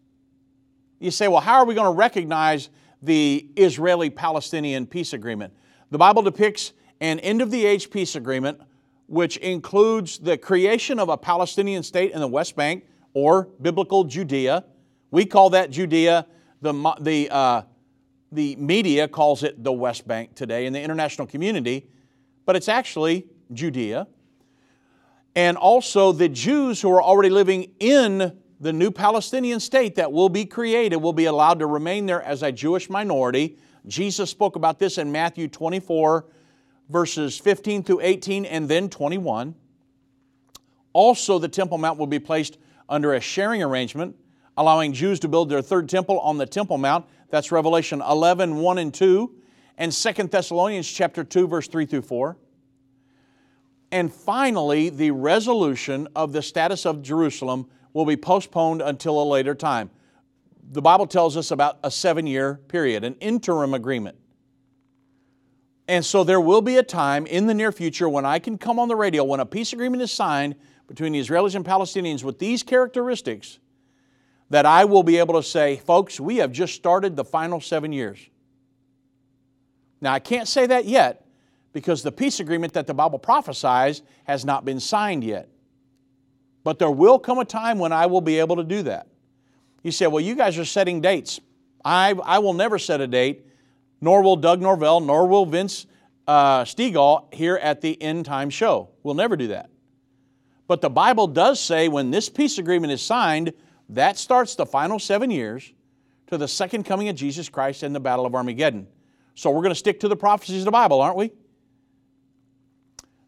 [1.02, 2.70] You say, well, how are we going to recognize
[3.02, 5.52] the Israeli Palestinian peace agreement?
[5.90, 8.60] The Bible depicts an end of the age peace agreement
[9.08, 14.64] which includes the creation of a Palestinian state in the West Bank or biblical Judea.
[15.10, 16.24] We call that Judea.
[16.60, 17.62] The, the, uh,
[18.30, 21.88] the media calls it the West Bank today in the international community,
[22.46, 24.06] but it's actually Judea.
[25.34, 30.28] And also the Jews who are already living in the new Palestinian state that will
[30.28, 33.58] be created will be allowed to remain there as a Jewish minority.
[33.88, 36.24] Jesus spoke about this in Matthew 24
[36.88, 39.56] verses 15 through 18 and then 21.
[40.92, 44.14] Also, the Temple Mount will be placed under a sharing arrangement,
[44.56, 47.06] allowing Jews to build their third temple on the Temple Mount.
[47.30, 49.34] That's Revelation 11, 1 and 2,
[49.76, 52.36] and 2 Thessalonians chapter 2, verse 3 through 4.
[53.90, 59.54] And finally, the resolution of the status of Jerusalem will be postponed until a later
[59.54, 59.90] time.
[60.70, 64.16] The Bible tells us about a seven year period, an interim agreement.
[65.88, 68.78] And so there will be a time in the near future when I can come
[68.78, 70.54] on the radio when a peace agreement is signed
[70.86, 73.58] between the Israelis and Palestinians with these characteristics
[74.50, 77.92] that I will be able to say, folks, we have just started the final seven
[77.92, 78.18] years.
[80.00, 81.26] Now, I can't say that yet
[81.72, 85.48] because the peace agreement that the Bible prophesies has not been signed yet.
[86.64, 89.08] But there will come a time when I will be able to do that.
[89.82, 91.40] You say, well, you guys are setting dates.
[91.84, 93.46] I, I will never set a date
[94.02, 95.86] nor will Doug Norvell, nor will Vince
[96.26, 98.90] uh, Stegall here at the End Time Show.
[99.02, 99.70] We'll never do that.
[100.66, 103.54] But the Bible does say when this peace agreement is signed,
[103.88, 105.72] That starts the final seven years
[106.26, 108.88] to the second coming of Jesus Christ and the Battle of Armageddon.
[109.34, 111.30] So we're going to stick to the prophecies of the Bible, aren't we?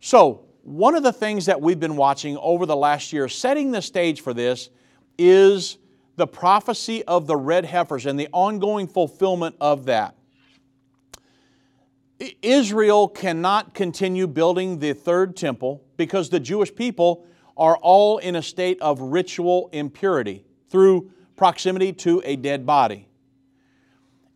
[0.00, 3.82] So, one of the things that we've been watching over the last year, setting the
[3.82, 4.70] stage for this,
[5.18, 5.76] is
[6.16, 10.16] the prophecy of the red heifers and the ongoing fulfillment of that.
[12.40, 17.26] Israel cannot continue building the third temple because the Jewish people
[17.58, 23.06] are all in a state of ritual impurity through proximity to a dead body.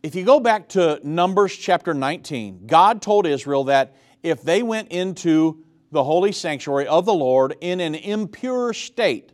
[0.03, 4.89] If you go back to Numbers chapter 19, God told Israel that if they went
[4.89, 9.31] into the holy sanctuary of the Lord in an impure state,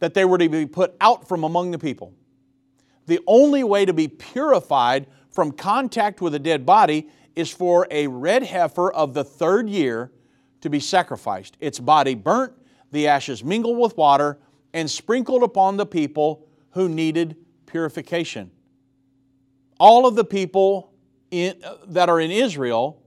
[0.00, 2.12] that they were to be put out from among the people.
[3.06, 8.06] The only way to be purified from contact with a dead body is for a
[8.06, 10.12] red heifer of the third year
[10.60, 11.56] to be sacrificed.
[11.60, 12.52] Its body burnt,
[12.92, 14.38] the ashes mingled with water,
[14.72, 18.50] and sprinkled upon the people who needed purification.
[19.78, 20.92] All of the people
[21.30, 23.02] in, that are in Israel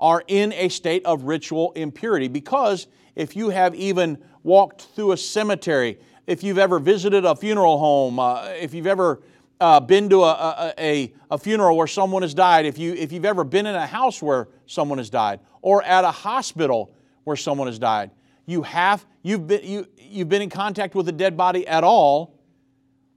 [0.00, 5.16] are in a state of ritual impurity because if you have even walked through a
[5.16, 9.22] cemetery, if you've ever visited a funeral home, uh, if you've ever
[9.60, 13.26] uh, been to a, a, a, funeral where someone has died, if, you, if you've
[13.26, 16.94] ever been in a house where someone has died, or at a hospital
[17.24, 18.10] where someone has died,
[18.46, 22.38] you have, you've, been, you, you've been in contact with a dead body at all,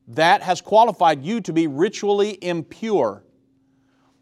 [0.10, 3.24] that has qualified you to be ritually impure.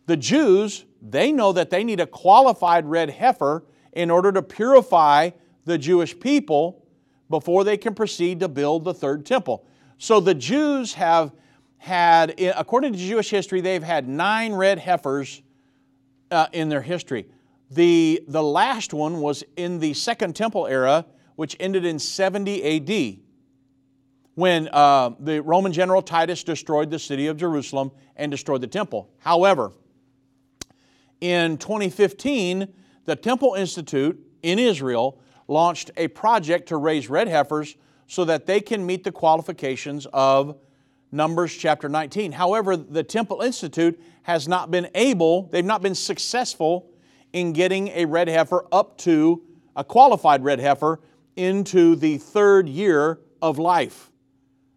[0.06, 5.32] The Jews, they know that they need a qualified red heifer in order to purify
[5.66, 6.86] the Jewish people
[7.30, 9.66] before they can proceed to build the third temple.
[9.98, 11.32] So the Jews have
[11.78, 15.42] had, according to Jewish history, they've had nine red heifers
[16.30, 17.26] uh, in their history.
[17.72, 23.20] The, the last one was in the Second Temple era, which ended in 70 AD,
[24.36, 29.10] when uh, the Roman general Titus destroyed the city of Jerusalem and destroyed the temple.
[29.20, 29.72] However,
[31.22, 32.68] in 2015,
[33.06, 38.60] the Temple Institute in Israel launched a project to raise red heifers so that they
[38.60, 40.58] can meet the qualifications of
[41.12, 42.32] Numbers chapter 19.
[42.32, 46.90] However, the Temple Institute has not been able, they've not been successful
[47.34, 49.42] in getting a red heifer up to
[49.76, 51.00] a qualified red heifer
[51.36, 54.12] into the third year of life.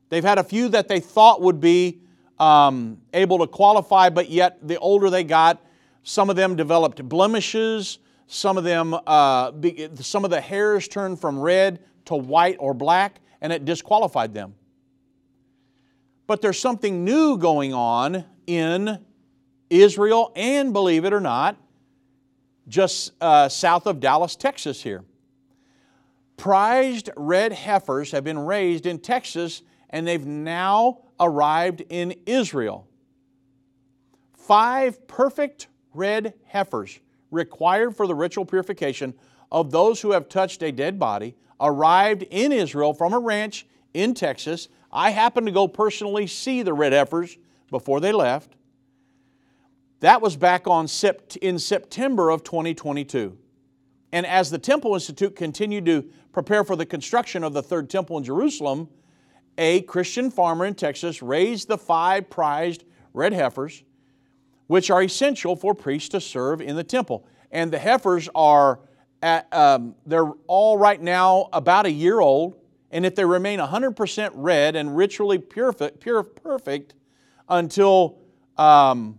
[0.09, 2.01] They've had a few that they thought would be
[2.39, 5.65] um, able to qualify, but yet the older they got,
[6.05, 7.99] some of them developed blemishes.
[8.27, 9.53] Some of them, uh,
[9.97, 14.55] some of the hairs turned from red to white or black, and it disqualified them.
[16.27, 19.05] But there's something new going on in
[19.69, 21.57] Israel, and believe it or not,
[22.69, 25.05] just uh, south of Dallas, Texas, here.
[26.37, 32.89] Prized red heifers have been raised in Texas, and they've now arrived in Israel.
[34.35, 39.15] Five perfect red heifers required for the ritual purification
[39.51, 44.15] of those who have touched a dead body arrived in Israel from a ranch in
[44.15, 47.37] Texas I happened to go personally see the red heifers
[47.69, 48.55] before they left.
[49.99, 53.37] That was back on sept- in September of 2022.
[54.13, 58.17] And as the Temple Institute continued to prepare for the construction of the third temple
[58.17, 58.89] in Jerusalem,
[59.59, 63.83] a Christian farmer in Texas raised the five prized red heifers,
[64.67, 67.27] which are essential for priests to serve in the temple.
[67.51, 68.81] And the heifers are,
[69.23, 72.57] at, um, they're all right now about a year old
[72.95, 76.95] and if they remain 100% red and ritually perfect, pure, perfect
[77.49, 78.21] until
[78.57, 79.19] um,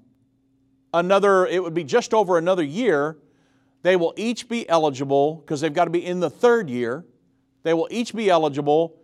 [0.94, 3.18] another, it would be just over another year,
[3.82, 7.04] they will each be eligible, because they've got to be in the third year,
[7.64, 8.96] they will each be eligible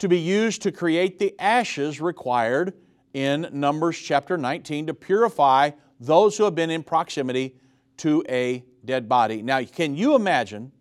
[0.00, 2.74] to be used to create the ashes required
[3.14, 7.56] in Numbers chapter 19 to purify those who have been in proximity
[7.98, 9.42] to a dead body.
[9.42, 10.72] Now, can you imagine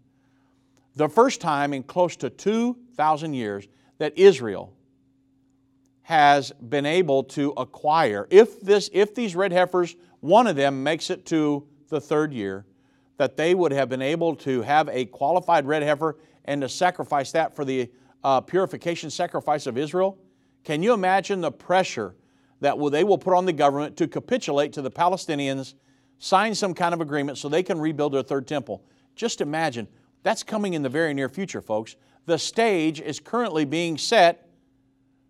[0.96, 3.68] the first time in close to 2,000 years
[3.98, 4.74] that Israel
[6.04, 11.10] has been able to acquire, if, this, if these red heifers, one of them makes
[11.10, 12.66] it to the third year,
[13.18, 17.32] that they would have been able to have a qualified red heifer and to sacrifice
[17.32, 17.92] that for the
[18.24, 20.18] uh, purification sacrifice of Israel.
[20.68, 22.14] Can you imagine the pressure
[22.60, 25.76] that they will put on the government to capitulate to the Palestinians,
[26.20, 28.84] sign some kind of agreement so they can rebuild their third temple?
[29.16, 29.88] Just imagine
[30.24, 31.96] that's coming in the very near future, folks.
[32.26, 34.50] The stage is currently being set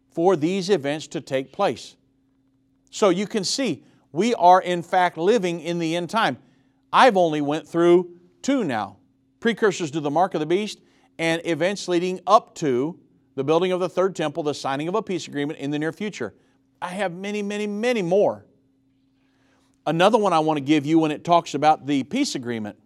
[0.10, 1.98] for these events to take place.
[2.90, 6.40] So you can see we are in fact living in the end time.
[6.92, 8.10] I've only went through
[8.42, 8.98] two now,
[9.40, 10.80] precursors to the mark of the beast
[11.20, 13.00] and events leading up to
[13.38, 15.92] the building of the third temple, the signing of a peace agreement in the near
[15.92, 16.34] future.
[16.82, 18.44] I have many, many, many more.
[19.86, 22.80] Another one I want to give you when it talks about the peace agreement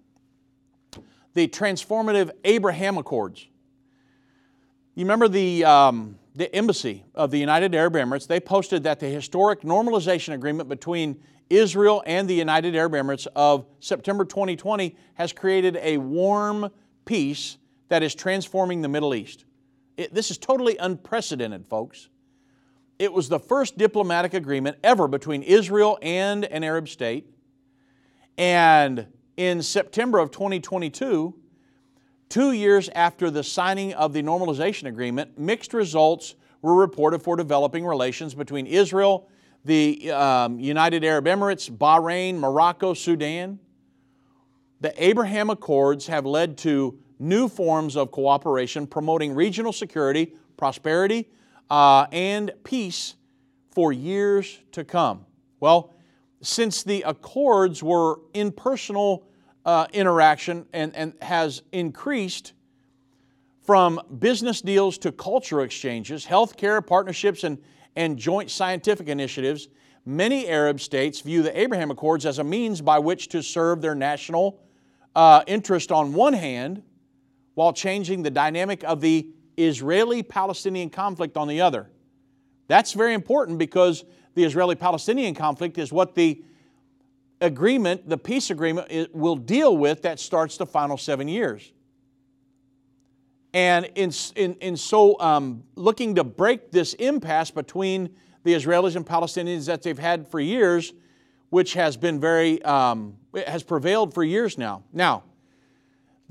[1.33, 3.47] the transformative Abraham Accords.
[4.95, 8.27] You remember the, um, the embassy of the United Arab Emirates?
[8.27, 13.65] They posted that the historic normalization agreement between Israel and the United Arab Emirates of
[13.79, 16.69] September 2020 has created a warm
[17.05, 19.45] peace that is transforming the Middle East.
[20.01, 22.09] It, this is totally unprecedented, folks.
[22.97, 27.31] It was the first diplomatic agreement ever between Israel and an Arab state.
[28.35, 29.05] And
[29.37, 31.35] in September of 2022,
[32.29, 36.33] two years after the signing of the normalization agreement, mixed results
[36.63, 39.29] were reported for developing relations between Israel,
[39.65, 43.59] the um, United Arab Emirates, Bahrain, Morocco, Sudan.
[44.79, 51.29] The Abraham Accords have led to new forms of cooperation promoting regional security, prosperity,
[51.69, 53.15] uh, and peace
[53.69, 55.25] for years to come.
[55.59, 55.93] Well,
[56.41, 59.27] since the Accords were impersonal
[59.63, 62.53] uh, interaction and, and has increased
[63.61, 67.59] from business deals to cultural exchanges, healthcare partnerships, and,
[67.95, 69.67] and joint scientific initiatives,
[70.03, 73.93] many Arab states view the Abraham Accords as a means by which to serve their
[73.93, 74.59] national
[75.15, 76.81] uh, interest on one hand
[77.61, 81.91] while changing the dynamic of the Israeli Palestinian conflict on the other.
[82.67, 84.03] That's very important because
[84.33, 86.43] the Israeli Palestinian conflict is what the
[87.39, 91.71] agreement, the peace agreement, will deal with that starts the final seven years.
[93.53, 98.09] And in, in, in so um, looking to break this impasse between
[98.43, 100.93] the Israelis and Palestinians that they've had for years,
[101.51, 104.81] which has been very, um, has prevailed for years now.
[104.91, 105.25] Now,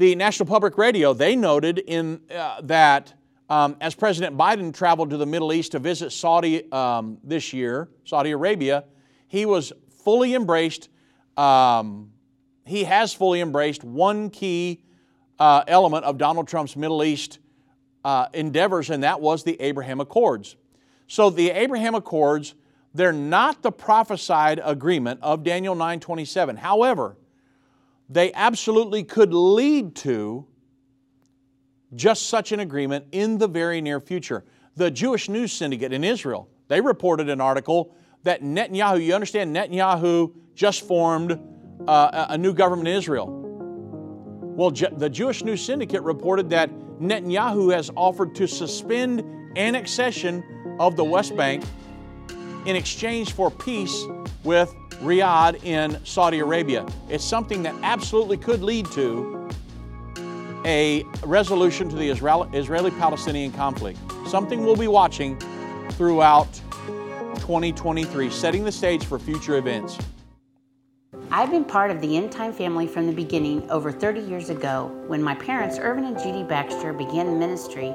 [0.01, 3.13] the National Public Radio, they noted in uh, that
[3.51, 7.91] um, as President Biden traveled to the Middle East to visit Saudi um, this year,
[8.07, 8.85] Saudi Arabia,
[9.29, 10.89] he was fully embraced,
[11.37, 12.13] um,
[12.65, 14.83] he has fully embraced one key
[15.39, 17.39] uh, element of Donald Trump's Middle East
[18.03, 20.57] uh, endeavors, and that was the Abraham Accords.
[21.09, 22.55] So the Abraham Accords,
[22.95, 26.57] they're not the prophesied agreement of Daniel 9:27.
[26.57, 27.19] However,
[28.11, 30.45] they absolutely could lead to
[31.95, 34.45] just such an agreement in the very near future.
[34.77, 37.95] The Jewish News Syndicate in Israel, they reported an article
[38.25, 41.39] that Netanyahu, you understand, Netanyahu just formed
[41.87, 43.29] uh, a new government in Israel.
[44.57, 49.25] Well, the Jewish News Syndicate reported that Netanyahu has offered to suspend
[49.57, 50.45] annexation
[50.79, 51.65] of the West Bank
[52.67, 54.05] in exchange for peace
[54.45, 56.87] with Riyadh in Saudi Arabia.
[57.09, 59.49] It's something that absolutely could lead to
[60.67, 63.99] a resolution to the Israeli Palestinian conflict.
[64.27, 65.39] Something we'll be watching
[65.93, 66.53] throughout
[67.37, 69.99] 2023, setting the stage for future events.
[71.33, 74.91] I've been part of the End Time family from the beginning over 30 years ago
[75.07, 77.95] when my parents, Irvin and Judy Baxter, began ministry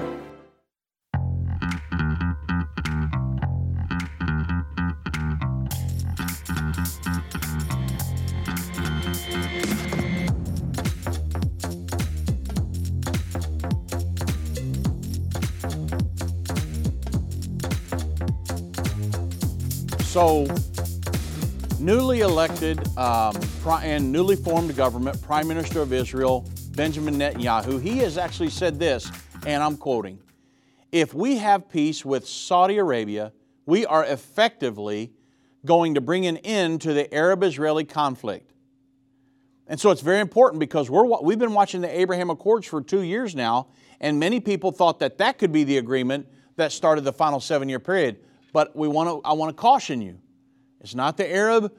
[22.41, 23.39] Elected um,
[23.83, 29.11] and newly formed government, Prime Minister of Israel, Benjamin Netanyahu, he has actually said this,
[29.45, 30.17] and I'm quoting
[30.91, 33.31] If we have peace with Saudi Arabia,
[33.67, 35.13] we are effectively
[35.67, 38.51] going to bring an end to the Arab Israeli conflict.
[39.67, 43.03] And so it's very important because we're, we've been watching the Abraham Accords for two
[43.03, 43.67] years now,
[43.99, 47.69] and many people thought that that could be the agreement that started the final seven
[47.69, 48.17] year period.
[48.51, 50.17] But we want to, I want to caution you.
[50.79, 51.71] It's not the Arab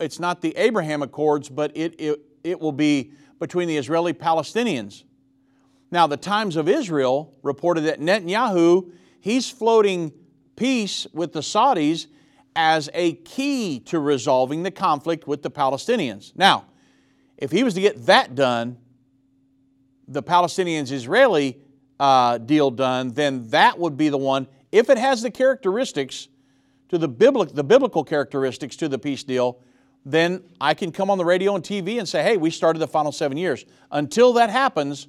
[0.00, 5.04] it's not the Abraham Accords, but it, it, it will be between the Israeli Palestinians.
[5.90, 10.12] Now, the Times of Israel reported that Netanyahu, he's floating
[10.56, 12.06] peace with the Saudis
[12.54, 16.32] as a key to resolving the conflict with the Palestinians.
[16.36, 16.66] Now,
[17.36, 18.78] if he was to get that done,
[20.08, 21.58] the Palestinians Israeli
[21.98, 26.28] uh, deal done, then that would be the one, if it has the characteristics
[26.92, 29.58] to the, biblical, the biblical characteristics to the peace deal,
[30.04, 32.86] then I can come on the radio and TV and say, hey, we started the
[32.86, 33.64] final seven years.
[33.90, 35.08] Until that happens,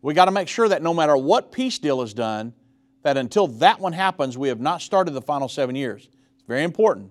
[0.00, 2.54] we got to make sure that no matter what peace deal is done,
[3.02, 6.08] that until that one happens, we have not started the final seven years.
[6.36, 7.10] It's very important.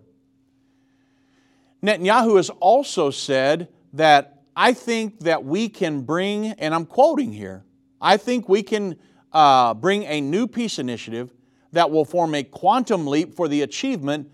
[1.84, 7.64] Netanyahu has also said that I think that we can bring, and I'm quoting here,
[8.02, 8.98] I think we can
[9.32, 11.32] uh, bring a new peace initiative
[11.72, 14.32] that will form a quantum leap for the achievement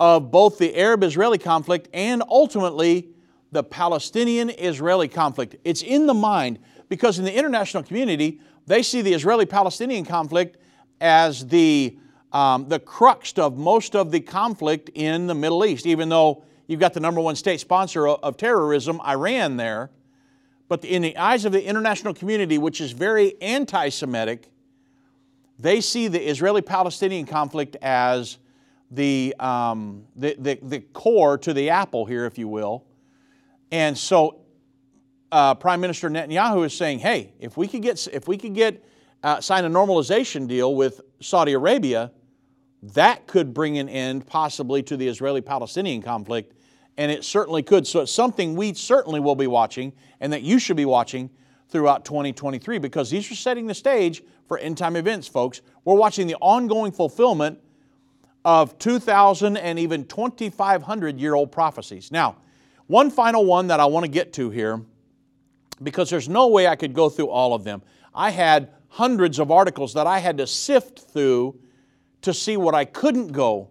[0.00, 3.08] of both the Arab Israeli conflict and ultimately
[3.52, 5.56] the Palestinian Israeli conflict.
[5.64, 6.58] It's in the mind
[6.88, 10.58] because in the international community, they see the Israeli Palestinian conflict
[11.00, 11.96] as the,
[12.32, 16.80] um, the crux of most of the conflict in the Middle East, even though you've
[16.80, 19.90] got the number one state sponsor of, terrorism, Iran, there.
[20.68, 24.50] But in the eyes of the international community, which is very anti Semitic,
[25.58, 28.38] they see the Israeli Palestinian conflict as
[28.90, 32.84] the, um, the, the, the, core to the apple here, if you will.
[33.70, 34.40] And so
[35.30, 38.82] uh, Prime Minister Netanyahu is saying, hey, if we could get, if we could get
[39.22, 42.12] uh, sign a normalization deal with Saudi Arabia,
[42.82, 46.54] that could bring an end possibly to the Israeli Palestinian conflict.
[46.96, 47.86] And it certainly could.
[47.86, 51.30] So it's something we certainly will be watching and that you should be watching
[51.68, 55.60] throughout 2023 because these are setting the stage for end time events, folks.
[55.84, 57.60] We're watching the ongoing fulfillment
[58.44, 62.10] of 2,000 and even 2,500 year old prophecies.
[62.10, 62.36] Now,
[62.86, 64.82] one final one that I want to get to here,
[65.82, 67.82] because there's no way I could go through all of them.
[68.14, 71.60] I had hundreds of articles that I had to sift through
[72.22, 73.70] to see what I couldn't go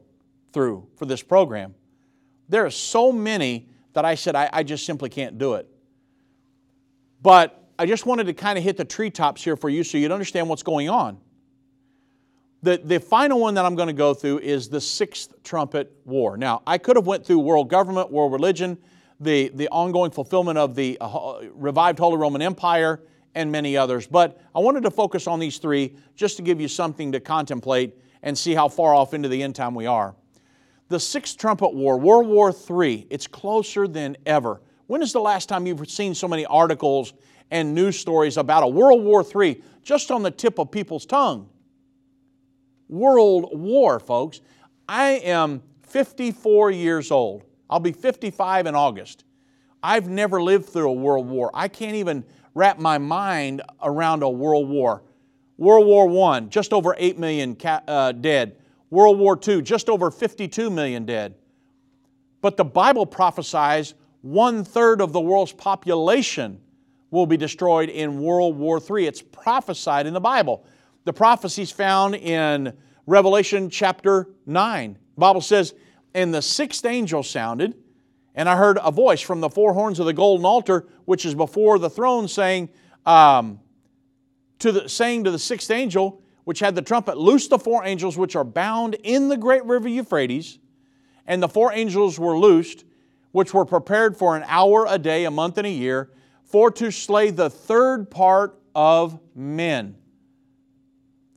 [0.54, 1.74] through for this program.
[2.48, 5.68] There are so many that I said I, I just simply can't do it.
[7.22, 10.12] But I just wanted to kind of hit the treetops here for you so you'd
[10.12, 11.20] understand what's going on.
[12.64, 16.38] The, the final one that I'm going to go through is the Sixth Trumpet War.
[16.38, 18.80] Now, I could have went through world government, world religion,
[19.20, 23.00] the, the ongoing fulfillment of the uh, revived Holy Roman Empire,
[23.36, 24.08] and many others.
[24.08, 27.96] But I wanted to focus on these three just to give you something to contemplate
[28.24, 30.16] and see how far off into the end time we are.
[30.90, 34.62] The Sixth Trumpet War, World War III, it's closer than ever.
[34.88, 37.14] When is the last time you've seen so many articles
[37.52, 41.50] and news stories about a World War III just on the tip of people's tongue?
[42.90, 44.42] World War, folks.
[44.88, 47.44] I am 54 years old.
[47.70, 49.26] I'll be 55 in August.
[49.84, 51.52] I've never lived through a world war.
[51.54, 52.24] I can't even
[52.54, 55.04] wrap my mind around a world war.
[55.58, 58.58] World War I, just over 8 million uh, dead.
[58.90, 61.36] World War II, just over 52 million dead.
[62.42, 66.60] But the Bible prophesies one third of the world's population
[67.12, 69.08] will be destroyed in World War III.
[69.08, 70.66] It's prophesied in the Bible.
[71.06, 72.74] The prophecies found in
[73.06, 74.94] Revelation chapter 9.
[74.94, 75.74] The Bible says,
[76.14, 77.76] And the sixth angel sounded,
[78.36, 81.34] and I heard a voice from the four horns of the golden altar, which is
[81.34, 82.70] before the throne, saying,
[83.06, 83.60] um,
[84.60, 88.18] to the, saying to the sixth angel, which had the trumpet, Loose the four angels
[88.18, 90.60] which are bound in the great river Euphrates.
[91.26, 92.86] And the four angels were loosed,
[93.32, 96.10] which were prepared for an hour a day, a month, and a year,
[96.48, 99.96] for to slay the third part of men.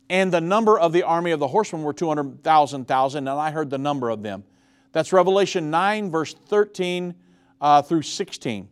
[0.08, 3.70] And the number of the army of the horsemen were 200,000, thousand, and I heard
[3.70, 4.44] the number of them.
[4.92, 7.14] That's Revelation 9, verse 13
[7.60, 8.68] uh, through 16.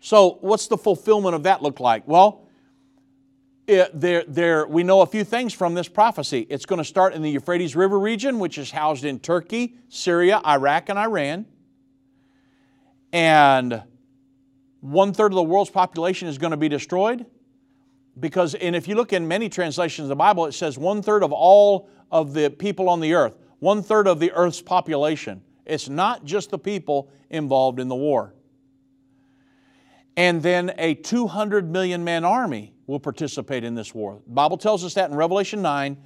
[0.00, 2.06] So, what's the fulfillment of that look like?
[2.06, 2.46] Well,
[3.66, 6.46] it, there, there, we know a few things from this prophecy.
[6.48, 10.40] It's going to start in the Euphrates River region, which is housed in Turkey, Syria,
[10.46, 11.46] Iraq, and Iran.
[13.12, 13.82] And
[14.80, 17.26] one third of the world's population is going to be destroyed.
[18.18, 21.22] Because, and if you look in many translations of the Bible, it says one third
[21.22, 25.42] of all of the people on the earth one third of the earth's population.
[25.66, 28.34] It's not just the people involved in the war.
[30.16, 34.20] And then a 200 million man army will participate in this war.
[34.26, 35.96] The Bible tells us that in Revelation 9,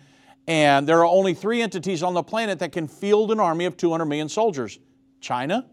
[0.48, 3.76] and there are only three entities on the planet that can field an army of
[3.76, 4.78] 200 million soldiers
[5.20, 5.66] China,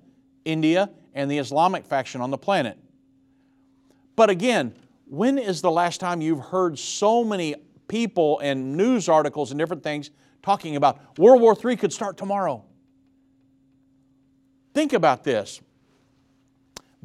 [0.46, 2.78] India, and the Islamic faction on the planet.
[4.20, 4.74] But again,
[5.06, 7.56] when is the last time you've heard so many
[7.88, 10.10] people and news articles and different things
[10.44, 12.66] talking about World War III could start tomorrow.
[14.74, 15.62] Think about this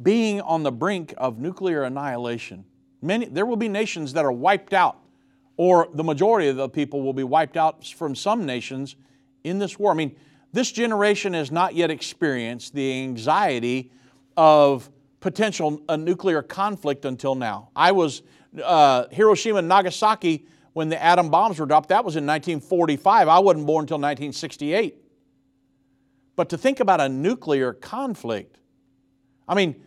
[0.03, 2.65] being on the brink of nuclear annihilation.
[3.01, 4.97] Many, there will be nations that are wiped out,
[5.55, 8.97] or the majority of the people will be wiped out from some nations
[9.45, 9.93] in this war.
[9.93, 10.17] I mean,
[10.51, 13.89] this generation has not yet experienced the anxiety
[14.35, 14.89] of
[15.25, 17.69] potential a nuclear conflict until now.
[17.75, 18.21] I was
[18.63, 21.89] uh, Hiroshima and Nagasaki when the atom bombs were dropped.
[21.89, 23.27] That was in 1945.
[23.27, 25.01] I wasn't born until 1968.
[26.35, 28.59] But to think about a nuclear conflict,
[29.47, 29.81] I mean,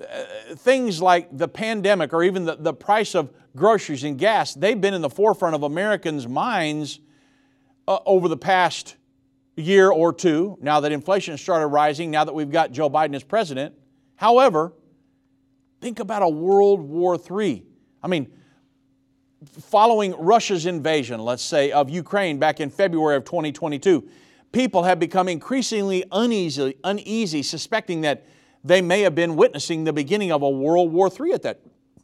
[0.00, 4.80] uh, things like the pandemic or even the, the price of groceries and gas, they've
[4.80, 7.00] been in the forefront of Americans' minds
[7.86, 8.96] uh, over the past
[9.56, 13.22] year or two, now that inflation started rising, now that we've got Joe Biden as
[13.22, 13.74] president.
[14.20, 14.74] However,
[15.80, 17.64] think about a World War III.
[18.02, 18.30] I mean,
[19.62, 24.06] following Russia's invasion, let's say, of Ukraine back in February of 2022,
[24.52, 28.26] people have become increasingly uneasy, uneasy suspecting that
[28.62, 31.62] they may have been witnessing the beginning of a World War III at that,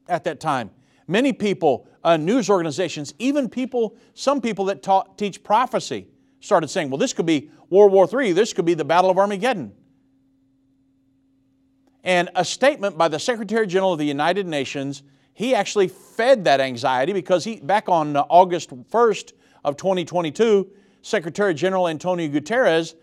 [0.09, 0.71] at that time.
[1.07, 6.09] Many people, uh, news organizations, even people, some people that taught, teach prophecy,
[6.41, 9.19] started saying, well, this could be World War III, this could be the Battle of
[9.19, 9.75] Armageddon.
[12.07, 15.03] And a statement by the Secretary General of the United Nations,
[15.35, 19.33] he actually fed that anxiety because he, back on August 1st
[19.65, 20.71] of 2022,
[21.03, 22.95] Secretary General Antonio Guterres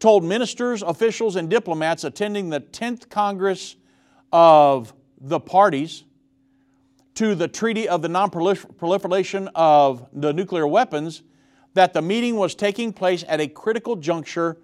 [0.00, 3.76] told ministers, officials, and diplomats attending the 10th Congress
[4.32, 6.04] of the parties
[7.14, 11.22] to the Treaty of the Non-Proliferation of the Nuclear Weapons
[11.74, 14.56] that the meeting was taking place at a critical juncture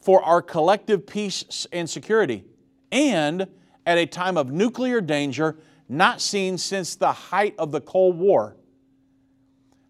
[0.00, 2.44] for our collective peace and security,
[2.92, 3.46] and
[3.86, 5.56] at a time of nuclear danger
[5.88, 8.56] not seen since the height of the Cold War.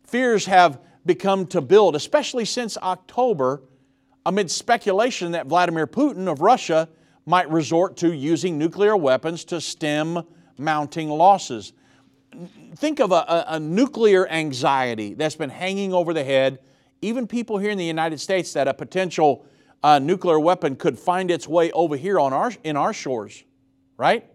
[0.05, 3.62] Fears have become to build, especially since October,
[4.24, 6.88] amid speculation that Vladimir Putin of Russia
[7.26, 10.22] might resort to using nuclear weapons to stem
[10.59, 11.72] mounting losses.
[12.76, 16.61] Think of a, a, a, nuclear anxiety that's been hanging over the head,
[17.03, 19.44] even people here in the United States, that a potential
[19.82, 23.44] uh, nuclear weapon could find its way over here on our, in our shores,
[23.96, 24.30] right?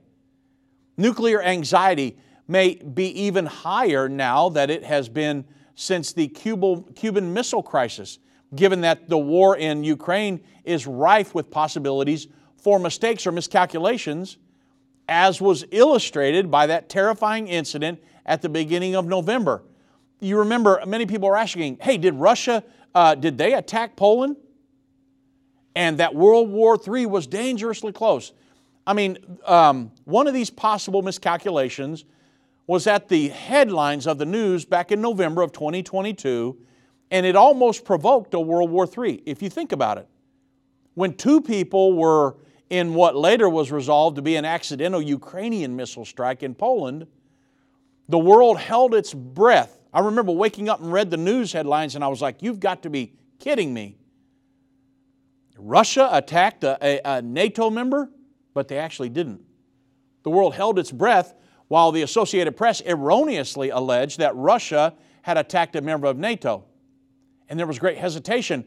[0.97, 2.17] Nuclear anxiety
[2.47, 8.19] may be even higher now that it has been since the Cuban Missile Crisis
[8.55, 12.27] given that the war in Ukraine is rife with possibilities
[12.57, 14.37] for mistakes or miscalculations,
[15.07, 19.63] as was illustrated by that terrifying incident at the beginning of November.
[20.19, 24.37] You remember many people are asking, hey, did Russia, uh, did they attack Poland?
[25.75, 28.31] And that World War III was dangerously close.
[28.87, 32.05] I mean, um, one of these possible miscalculations
[32.67, 36.57] was at the headlines of the news back in November of 2022
[37.11, 40.07] and it almost provoked a World War III, if you think about it.
[40.95, 42.37] When two people were
[42.69, 47.05] in what later was resolved to be an accidental Ukrainian missile strike in Poland,
[48.09, 49.79] the world held its breath.
[49.93, 52.83] I remember waking up and read the news headlines, and I was like, You've got
[52.83, 53.97] to be kidding me.
[55.57, 58.09] Russia attacked a, a, a NATO member,
[58.53, 59.41] but they actually didn't.
[60.23, 61.33] The world held its breath
[61.67, 64.93] while the Associated Press erroneously alleged that Russia
[65.23, 66.65] had attacked a member of NATO
[67.49, 68.65] and there was great hesitation.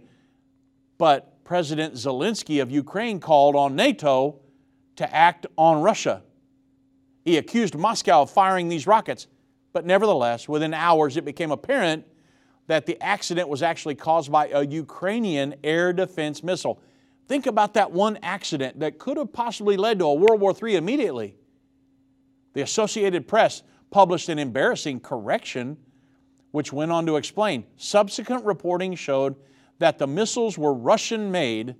[0.98, 4.40] But President Zelensky of Ukraine called on NATO
[4.96, 6.22] to act on Russia.
[7.24, 9.26] He accused Moscow of firing these rockets,
[9.72, 12.04] but nevertheless, within hours, it became apparent
[12.68, 16.80] that the accident was actually caused by a Ukrainian air defense missile.
[17.26, 20.76] Think about that one accident that could have possibly led to a World War III
[20.76, 21.34] immediately.
[22.52, 25.78] The Associated Press published an embarrassing correction
[26.50, 29.36] which went on to explain subsequent reporting showed
[29.78, 31.74] that the missiles were Russian made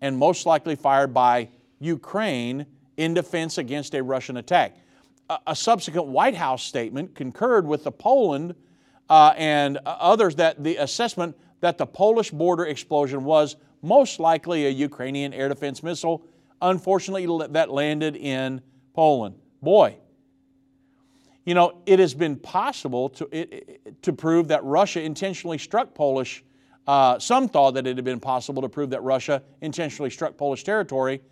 [0.00, 1.48] and most likely fired by
[1.78, 4.76] Ukraine in defense against a Russian attack.
[5.30, 8.54] A, a subsequent White House statement concurred with the Poland
[9.08, 14.70] uh, and others that the assessment that the Polish border explosion was most likely a
[14.70, 16.24] Ukrainian air defense missile,
[16.60, 18.60] unfortunately, that landed in
[18.94, 19.36] Poland.
[19.62, 19.96] Boy,
[21.44, 26.44] you know, it has been possible to, it, to prove that Russia intentionally struck Polish.
[26.86, 30.64] Uh, some thought that it had been possible to prove that Russia intentionally struck Polish
[30.64, 31.22] territory,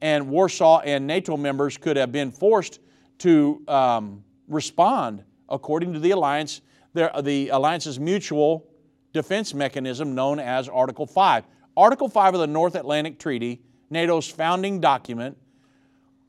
[0.00, 2.80] and Warsaw and NATO members could have been forced
[3.18, 6.60] to um, respond according to the alliance,
[6.94, 8.66] the alliance's mutual
[9.12, 11.44] defense mechanism known as Article 5.
[11.76, 15.36] Article 5 of the North Atlantic Treaty, NATO's founding document,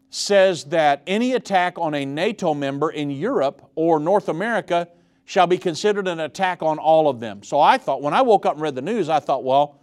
[0.10, 4.88] says that any attack on a NATO member in Europe or North America
[5.26, 7.42] shall be considered an attack on all of them.
[7.44, 9.80] So I thought, when I woke up and read the news, I thought, well,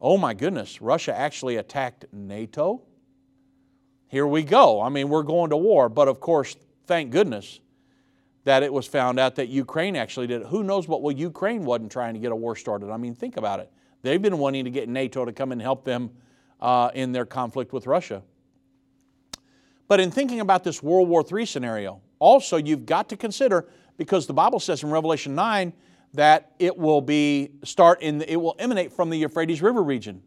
[0.00, 2.82] oh my goodness, Russia actually attacked NATO?
[4.08, 4.80] Here we go.
[4.80, 5.88] I mean, we're going to war.
[5.88, 6.56] But of course,
[6.86, 7.60] thank goodness
[8.44, 10.48] that it was found out that Ukraine actually did it.
[10.48, 11.02] Who knows what?
[11.02, 12.90] Well, Ukraine wasn't trying to get a war started.
[12.90, 13.70] I mean, think about it.
[14.02, 16.10] They've been wanting to get NATO to come and help them
[16.60, 18.22] uh, in their conflict with Russia.
[19.88, 24.26] But in thinking about this World War III scenario, also you've got to consider because
[24.26, 25.72] the Bible says in Revelation 9
[26.14, 30.22] that it will be start in the, it will emanate from the Euphrates River region.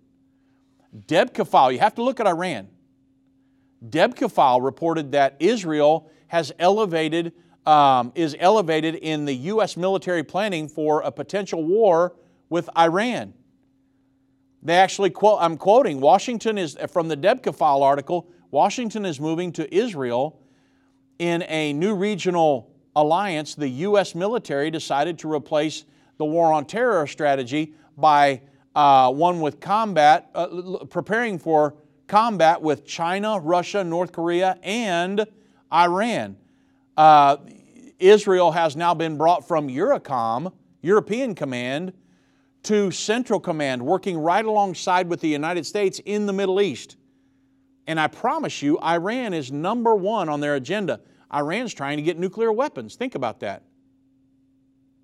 [1.07, 2.67] DEBKAfile, you have to look at Iran.
[3.89, 7.33] DEBKAfile reported that Israel has elevated
[7.65, 9.77] um, is elevated in the U.S.
[9.77, 12.15] military planning for a potential war
[12.49, 13.33] with Iran.
[14.61, 19.75] They actually quote, I'm quoting, Washington is, from the DEBKAfile article, Washington is moving to
[19.75, 20.39] Israel
[21.19, 23.55] in a new regional alliance.
[23.55, 24.15] The U.S.
[24.15, 25.85] military decided to replace
[26.17, 28.41] the war on terror strategy by
[28.75, 31.75] uh, one with combat, uh, preparing for
[32.07, 35.25] combat with China, Russia, North Korea, and
[35.71, 36.37] Iran.
[36.95, 37.37] Uh,
[37.99, 41.93] Israel has now been brought from Eurocom, European Command,
[42.63, 46.97] to Central Command, working right alongside with the United States in the Middle East.
[47.87, 51.01] And I promise you, Iran is number one on their agenda.
[51.33, 52.95] Iran's trying to get nuclear weapons.
[52.95, 53.63] Think about that.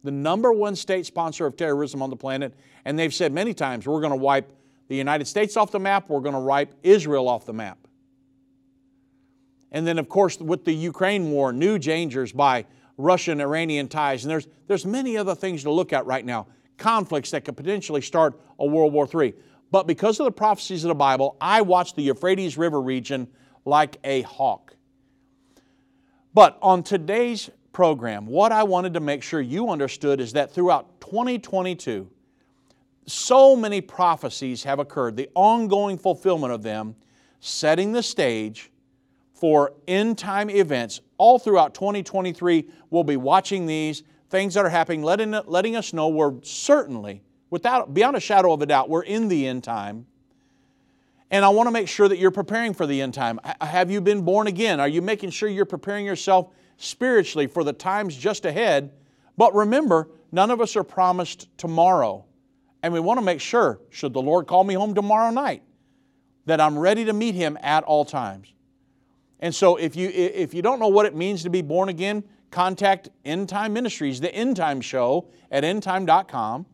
[0.03, 2.53] The number one state sponsor of terrorism on the planet,
[2.85, 4.53] and they've said many times, we're going to wipe
[4.87, 7.77] the United States off the map, we're going to wipe Israel off the map.
[9.71, 12.65] And then, of course, with the Ukraine war, new dangers by
[12.97, 14.23] Russian Iranian ties.
[14.23, 16.47] And there's, there's many other things to look at right now,
[16.77, 19.33] conflicts that could potentially start a World War III.
[19.71, 23.27] But because of the prophecies of the Bible, I watch the Euphrates River region
[23.65, 24.75] like a hawk.
[26.33, 30.99] But on today's program, what I wanted to make sure you understood is that throughout
[31.01, 32.09] 2022,
[33.05, 36.95] so many prophecies have occurred, the ongoing fulfillment of them,
[37.39, 38.71] setting the stage
[39.39, 41.01] for end time events.
[41.17, 46.09] All throughout 2023, we'll be watching these things that are happening, letting, letting us know
[46.09, 50.05] we're certainly, without beyond a shadow of a doubt, we're in the end time.
[51.31, 53.39] And I want to make sure that you're preparing for the end time.
[53.61, 54.79] Have you been born again?
[54.79, 58.91] Are you making sure you're preparing yourself spiritually for the times just ahead?
[59.37, 62.25] But remember, none of us are promised tomorrow.
[62.81, 65.61] And we want to make sure, should the Lord call me home tomorrow night,
[66.45, 68.53] that I'm ready to meet Him at all times.
[69.39, 72.23] And so if you, if you don't know what it means to be born again,
[72.51, 76.65] contact End Time Ministries, the End Time Show at endtime.com,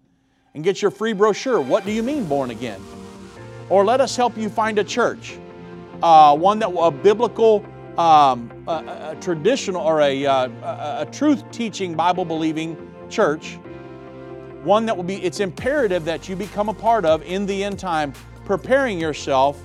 [0.53, 1.61] and get your free brochure.
[1.61, 2.81] What do you mean born again?
[3.69, 5.37] Or let us help you find a church,
[6.01, 7.65] uh, one that a biblical,
[7.97, 12.77] um, a, a, traditional, or a, uh, a, a truth teaching, Bible believing
[13.09, 13.59] church.
[14.63, 17.77] One that will be, it's imperative that you become a part of in the end
[17.77, 18.13] time,
[18.45, 19.61] preparing yourself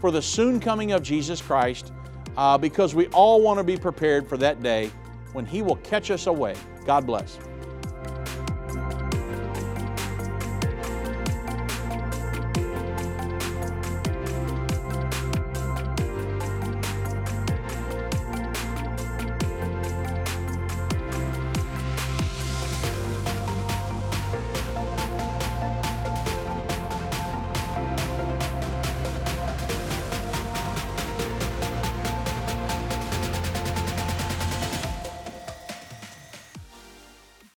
[0.00, 1.92] for the soon coming of Jesus Christ
[2.38, 4.90] uh, because we all want to be prepared for that day
[5.32, 6.54] when He will catch us away.
[6.86, 7.38] God bless.